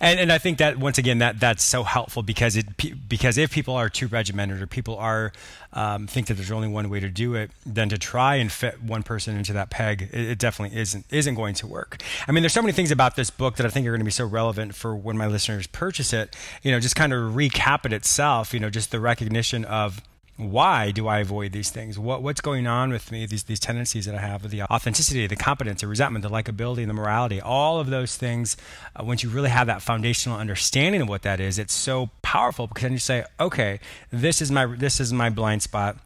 And 0.00 0.18
and 0.18 0.32
I 0.32 0.38
think 0.38 0.58
that 0.58 0.78
once 0.78 0.98
again 0.98 1.18
that 1.18 1.40
that's 1.40 1.62
so 1.62 1.82
helpful 1.82 2.22
because 2.22 2.56
it 2.56 2.66
because 3.08 3.36
if 3.36 3.50
people 3.52 3.74
are 3.74 3.88
too 3.88 4.06
regimented 4.06 4.62
or 4.62 4.66
people 4.66 4.96
are 4.96 5.32
um, 5.72 6.06
think 6.06 6.28
that 6.28 6.34
there's 6.34 6.50
only 6.50 6.68
one 6.68 6.88
way 6.88 7.00
to 7.00 7.08
do 7.08 7.34
it, 7.34 7.50
then 7.64 7.88
to 7.90 7.98
try 7.98 8.36
and 8.36 8.50
fit 8.50 8.82
one 8.82 9.02
person 9.02 9.36
into 9.36 9.52
that 9.52 9.70
peg, 9.70 10.08
it, 10.12 10.20
it, 10.20 10.38
definitely 10.38 10.78
isn't 10.78 11.04
isn't 11.10 11.34
going 11.34 11.54
to 11.56 11.66
work. 11.66 11.98
I 12.26 12.32
mean, 12.32 12.42
there's 12.42 12.52
so 12.52 12.62
many 12.62 12.72
things 12.72 12.90
about 12.90 13.16
this 13.16 13.30
book 13.30 13.56
that 13.56 13.66
I 13.66 13.68
think 13.68 13.86
are 13.86 13.90
going 13.90 14.00
to 14.00 14.04
be 14.04 14.10
so 14.10 14.24
relevant 14.24 14.74
for 14.74 14.94
when 14.94 15.16
my 15.16 15.26
listeners 15.26 15.66
purchase 15.66 16.12
it. 16.12 16.34
You 16.62 16.70
know, 16.72 16.80
just 16.80 16.96
kind 16.96 17.12
of 17.12 17.34
recap 17.34 17.84
it 17.84 17.92
itself. 17.92 18.54
You 18.54 18.60
know, 18.60 18.70
just 18.70 18.90
the 18.90 19.00
recognition 19.00 19.64
of 19.64 20.00
why 20.36 20.90
do 20.90 21.08
I 21.08 21.20
avoid 21.20 21.52
these 21.52 21.70
things? 21.70 21.98
What 21.98 22.22
what's 22.22 22.42
going 22.42 22.66
on 22.66 22.90
with 22.90 23.10
me? 23.10 23.24
These 23.24 23.44
these 23.44 23.60
tendencies 23.60 24.04
that 24.04 24.14
I 24.14 24.20
have, 24.20 24.50
the 24.50 24.62
authenticity, 24.62 25.26
the 25.26 25.36
competence, 25.36 25.80
the 25.80 25.86
resentment, 25.86 26.22
the 26.22 26.28
likability, 26.28 26.80
and 26.80 26.90
the 26.90 26.94
morality. 26.94 27.40
All 27.40 27.80
of 27.80 27.88
those 27.88 28.16
things. 28.16 28.56
Uh, 28.94 29.04
once 29.04 29.22
you 29.22 29.30
really 29.30 29.48
have 29.48 29.66
that 29.66 29.80
foundational 29.80 30.38
understanding 30.38 31.00
of 31.00 31.08
what 31.08 31.22
that 31.22 31.40
is, 31.40 31.58
it's 31.58 31.72
so 31.72 32.10
powerful 32.20 32.66
because 32.66 32.82
then 32.82 32.92
you 32.92 32.98
say, 32.98 33.24
okay, 33.40 33.80
this 34.10 34.42
is 34.42 34.50
my 34.50 34.66
this 34.66 35.00
is 35.00 35.12
my 35.12 35.30
blind 35.30 35.62
spot 35.62 35.96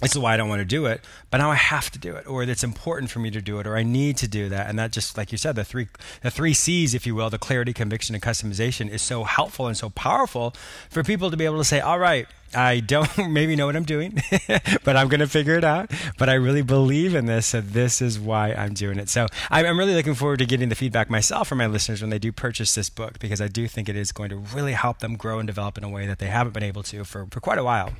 this 0.00 0.12
is 0.12 0.18
why 0.18 0.34
I 0.34 0.36
don't 0.36 0.48
want 0.48 0.60
to 0.60 0.64
do 0.64 0.86
it, 0.86 1.00
but 1.30 1.38
now 1.38 1.50
I 1.50 1.56
have 1.56 1.90
to 1.90 1.98
do 1.98 2.14
it, 2.14 2.26
or 2.26 2.42
it's 2.44 2.62
important 2.62 3.10
for 3.10 3.18
me 3.18 3.30
to 3.30 3.40
do 3.40 3.58
it, 3.58 3.66
or 3.66 3.76
I 3.76 3.82
need 3.82 4.16
to 4.18 4.28
do 4.28 4.48
that. 4.48 4.68
And 4.68 4.78
that 4.78 4.92
just, 4.92 5.16
like 5.16 5.32
you 5.32 5.38
said, 5.38 5.56
the 5.56 5.64
three, 5.64 5.88
the 6.22 6.30
three 6.30 6.54
C's, 6.54 6.94
if 6.94 7.06
you 7.06 7.14
will, 7.14 7.30
the 7.30 7.38
clarity, 7.38 7.72
conviction, 7.72 8.14
and 8.14 8.22
customization 8.22 8.88
is 8.88 9.02
so 9.02 9.24
helpful 9.24 9.66
and 9.66 9.76
so 9.76 9.90
powerful 9.90 10.54
for 10.88 11.02
people 11.02 11.30
to 11.30 11.36
be 11.36 11.44
able 11.44 11.58
to 11.58 11.64
say, 11.64 11.80
all 11.80 11.98
right, 11.98 12.28
I 12.54 12.80
don't 12.80 13.10
maybe 13.30 13.56
know 13.56 13.66
what 13.66 13.74
I'm 13.74 13.84
doing, 13.84 14.22
but 14.84 14.96
I'm 14.96 15.08
going 15.08 15.20
to 15.20 15.26
figure 15.26 15.56
it 15.56 15.64
out. 15.64 15.90
But 16.16 16.28
I 16.28 16.34
really 16.34 16.62
believe 16.62 17.16
in 17.16 17.26
this, 17.26 17.46
so 17.46 17.60
this 17.60 18.00
is 18.00 18.20
why 18.20 18.52
I'm 18.52 18.74
doing 18.74 18.98
it. 18.98 19.08
So 19.08 19.26
I'm 19.50 19.76
really 19.76 19.94
looking 19.94 20.14
forward 20.14 20.38
to 20.38 20.46
getting 20.46 20.68
the 20.68 20.76
feedback 20.76 21.10
myself 21.10 21.48
from 21.48 21.58
my 21.58 21.66
listeners 21.66 22.00
when 22.00 22.10
they 22.10 22.20
do 22.20 22.30
purchase 22.30 22.74
this 22.74 22.88
book, 22.88 23.18
because 23.18 23.40
I 23.40 23.48
do 23.48 23.66
think 23.66 23.88
it 23.88 23.96
is 23.96 24.12
going 24.12 24.30
to 24.30 24.36
really 24.36 24.72
help 24.74 25.00
them 25.00 25.16
grow 25.16 25.40
and 25.40 25.46
develop 25.46 25.76
in 25.76 25.82
a 25.82 25.88
way 25.88 26.06
that 26.06 26.20
they 26.20 26.28
haven't 26.28 26.52
been 26.52 26.62
able 26.62 26.84
to 26.84 27.04
for, 27.04 27.26
for 27.30 27.40
quite 27.40 27.58
a 27.58 27.64
while 27.64 27.92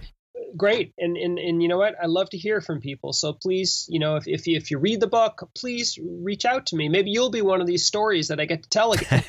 great. 0.56 0.92
And, 0.98 1.16
and 1.16 1.38
and 1.38 1.62
you 1.62 1.68
know 1.68 1.78
what? 1.78 1.94
I 2.02 2.06
love 2.06 2.30
to 2.30 2.38
hear 2.38 2.61
from 2.61 2.80
people. 2.80 3.12
So 3.12 3.32
please 3.32 3.87
you 3.88 3.98
know 3.98 4.16
if, 4.16 4.26
if 4.26 4.46
you 4.46 4.56
if 4.56 4.70
you 4.70 4.78
read 4.78 5.00
the 5.00 5.06
book 5.06 5.48
please 5.54 5.98
reach 6.02 6.44
out 6.44 6.66
to 6.66 6.76
me. 6.76 6.88
Maybe 6.88 7.11
you'll 7.11 7.30
be 7.30 7.42
one 7.42 7.61
of 7.61 7.66
these 7.66 7.84
stories 7.87 8.28
that 8.28 8.40
i 8.40 8.44
get 8.44 8.62
to 8.62 8.68
tell 8.68 8.92
again. 8.92 9.24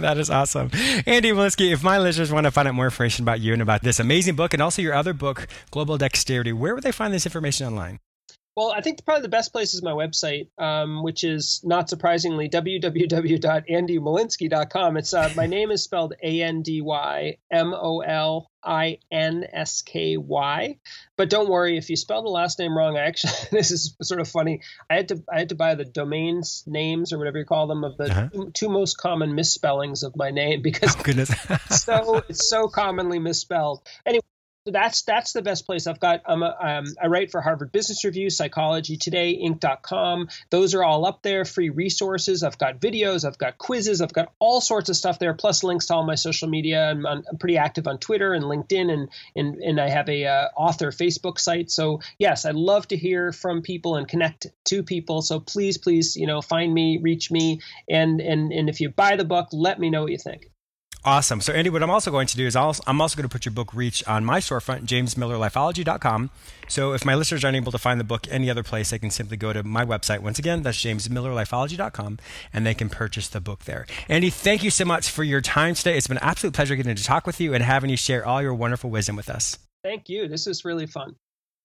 That 0.00 0.18
is 0.18 0.30
awesome. 0.30 0.70
Andy 1.06 1.30
Molinsky, 1.32 1.72
if 1.72 1.82
my 1.82 1.98
listeners 1.98 2.32
want 2.32 2.44
to 2.44 2.50
find 2.50 2.66
out 2.68 2.74
more 2.74 2.86
information 2.86 3.24
about 3.24 3.40
you 3.40 3.52
and 3.52 3.62
about 3.62 3.82
this 3.82 4.00
amazing 4.00 4.36
book 4.36 4.54
and 4.54 4.62
also 4.62 4.82
your 4.82 4.94
other 4.94 5.12
book 5.12 5.46
global 5.70 5.98
dexterity 5.98 6.52
where 6.52 6.74
would 6.74 6.84
they 6.84 6.92
find 6.92 7.12
this 7.12 7.26
information 7.26 7.66
online 7.66 7.98
well, 8.56 8.72
I 8.72 8.80
think 8.80 9.04
probably 9.04 9.22
the 9.22 9.28
best 9.28 9.52
place 9.52 9.74
is 9.74 9.82
my 9.82 9.92
website, 9.92 10.48
um, 10.58 11.04
which 11.04 11.22
is 11.22 11.60
not 11.64 11.88
surprisingly 11.88 12.48
www.andymolinsky.com. 12.48 14.96
It's 14.96 15.14
uh, 15.14 15.32
my 15.36 15.46
name 15.46 15.70
is 15.70 15.84
spelled 15.84 16.14
A 16.22 16.42
N 16.42 16.62
D 16.62 16.80
Y 16.80 17.36
M 17.50 17.72
O 17.72 18.00
L 18.00 18.50
I 18.62 18.98
N 19.10 19.46
S 19.52 19.82
K 19.82 20.16
Y. 20.16 20.78
But 21.16 21.28
don't 21.30 21.48
worry 21.48 21.78
if 21.78 21.90
you 21.90 21.96
spell 21.96 22.22
the 22.22 22.28
last 22.28 22.58
name 22.58 22.76
wrong. 22.76 22.96
I 22.96 23.02
actually 23.02 23.34
this 23.52 23.70
is 23.70 23.94
sort 24.02 24.20
of 24.20 24.26
funny. 24.28 24.62
I 24.90 24.94
had 24.94 25.06
to 25.08 25.22
I 25.32 25.38
had 25.38 25.50
to 25.50 25.54
buy 25.54 25.76
the 25.76 25.84
domains 25.84 26.64
names 26.66 27.12
or 27.12 27.18
whatever 27.18 27.38
you 27.38 27.44
call 27.44 27.68
them 27.68 27.84
of 27.84 27.96
the 27.96 28.10
uh-huh. 28.10 28.28
two, 28.32 28.50
two, 28.52 28.68
most 28.68 28.98
common 28.98 29.36
misspellings 29.36 30.02
of 30.02 30.16
my 30.16 30.32
name 30.32 30.62
because 30.62 30.96
oh, 30.98 31.02
goodness. 31.02 31.30
so 31.70 32.24
it's 32.28 32.50
so 32.50 32.66
commonly 32.68 33.20
misspelled. 33.20 33.86
Anyway, 34.04 34.22
that's 34.66 35.02
that's 35.02 35.32
the 35.32 35.42
best 35.42 35.66
place. 35.66 35.86
I've 35.86 36.00
got 36.00 36.22
um, 36.26 36.42
um, 36.42 36.84
I 37.02 37.06
write 37.06 37.30
for 37.30 37.40
Harvard 37.40 37.72
Business 37.72 38.04
Review, 38.04 38.28
Psychology 38.28 38.96
Today, 38.96 39.38
Inc.com. 39.42 40.28
Those 40.50 40.74
are 40.74 40.84
all 40.84 41.06
up 41.06 41.22
there, 41.22 41.44
free 41.44 41.70
resources. 41.70 42.42
I've 42.42 42.58
got 42.58 42.78
videos, 42.80 43.26
I've 43.26 43.38
got 43.38 43.58
quizzes, 43.58 44.00
I've 44.00 44.12
got 44.12 44.32
all 44.38 44.60
sorts 44.60 44.90
of 44.90 44.96
stuff 44.96 45.18
there, 45.18 45.32
plus 45.34 45.64
links 45.64 45.86
to 45.86 45.94
all 45.94 46.04
my 46.04 46.14
social 46.14 46.48
media. 46.48 46.90
I'm, 46.90 47.06
I'm 47.06 47.22
pretty 47.38 47.56
active 47.56 47.86
on 47.86 47.98
Twitter 47.98 48.34
and 48.34 48.44
LinkedIn, 48.44 48.92
and 48.92 49.08
and 49.34 49.56
and 49.56 49.80
I 49.80 49.88
have 49.88 50.08
a 50.08 50.26
uh, 50.26 50.48
author 50.56 50.90
Facebook 50.90 51.38
site. 51.38 51.70
So 51.70 52.00
yes, 52.18 52.44
I'd 52.44 52.54
love 52.54 52.86
to 52.88 52.96
hear 52.96 53.32
from 53.32 53.62
people 53.62 53.96
and 53.96 54.06
connect 54.06 54.46
to 54.66 54.82
people. 54.82 55.22
So 55.22 55.40
please, 55.40 55.78
please, 55.78 56.16
you 56.16 56.26
know, 56.26 56.42
find 56.42 56.72
me, 56.72 56.98
reach 57.00 57.30
me, 57.30 57.60
and 57.88 58.20
and 58.20 58.52
and 58.52 58.68
if 58.68 58.80
you 58.80 58.90
buy 58.90 59.16
the 59.16 59.24
book, 59.24 59.48
let 59.52 59.78
me 59.78 59.88
know 59.88 60.02
what 60.02 60.12
you 60.12 60.18
think. 60.18 60.50
Awesome. 61.04 61.40
So, 61.40 61.54
Andy, 61.54 61.70
what 61.70 61.82
I'm 61.82 61.90
also 61.90 62.10
going 62.10 62.26
to 62.26 62.36
do 62.36 62.46
is 62.46 62.54
i 62.54 62.72
am 62.86 63.00
also 63.00 63.16
going 63.16 63.28
to 63.28 63.32
put 63.32 63.46
your 63.46 63.52
book 63.54 63.72
Reach 63.72 64.06
on 64.06 64.22
my 64.24 64.38
storefront, 64.38 64.84
jamesmillerlifeology.com. 64.84 66.30
So, 66.68 66.92
if 66.92 67.06
my 67.06 67.14
listeners 67.14 67.42
aren't 67.42 67.56
able 67.56 67.72
to 67.72 67.78
find 67.78 67.98
the 67.98 68.04
book 68.04 68.26
any 68.30 68.50
other 68.50 68.62
place, 68.62 68.90
they 68.90 68.98
can 68.98 69.10
simply 69.10 69.38
go 69.38 69.54
to 69.54 69.62
my 69.62 69.84
website. 69.84 70.20
Once 70.20 70.38
again, 70.38 70.62
that's 70.62 70.78
jamesmillerlifeology.com, 70.84 72.18
and 72.52 72.66
they 72.66 72.74
can 72.74 72.90
purchase 72.90 73.28
the 73.28 73.40
book 73.40 73.64
there. 73.64 73.86
Andy, 74.08 74.28
thank 74.28 74.62
you 74.62 74.70
so 74.70 74.84
much 74.84 75.08
for 75.08 75.24
your 75.24 75.40
time 75.40 75.74
today. 75.74 75.96
It's 75.96 76.06
been 76.06 76.18
an 76.18 76.24
absolute 76.24 76.52
pleasure 76.52 76.76
getting 76.76 76.94
to 76.94 77.04
talk 77.04 77.26
with 77.26 77.40
you 77.40 77.54
and 77.54 77.64
having 77.64 77.88
you 77.88 77.96
share 77.96 78.26
all 78.26 78.42
your 78.42 78.54
wonderful 78.54 78.90
wisdom 78.90 79.16
with 79.16 79.30
us. 79.30 79.58
Thank 79.82 80.10
you. 80.10 80.28
This 80.28 80.46
is 80.46 80.66
really 80.66 80.86
fun. 80.86 81.16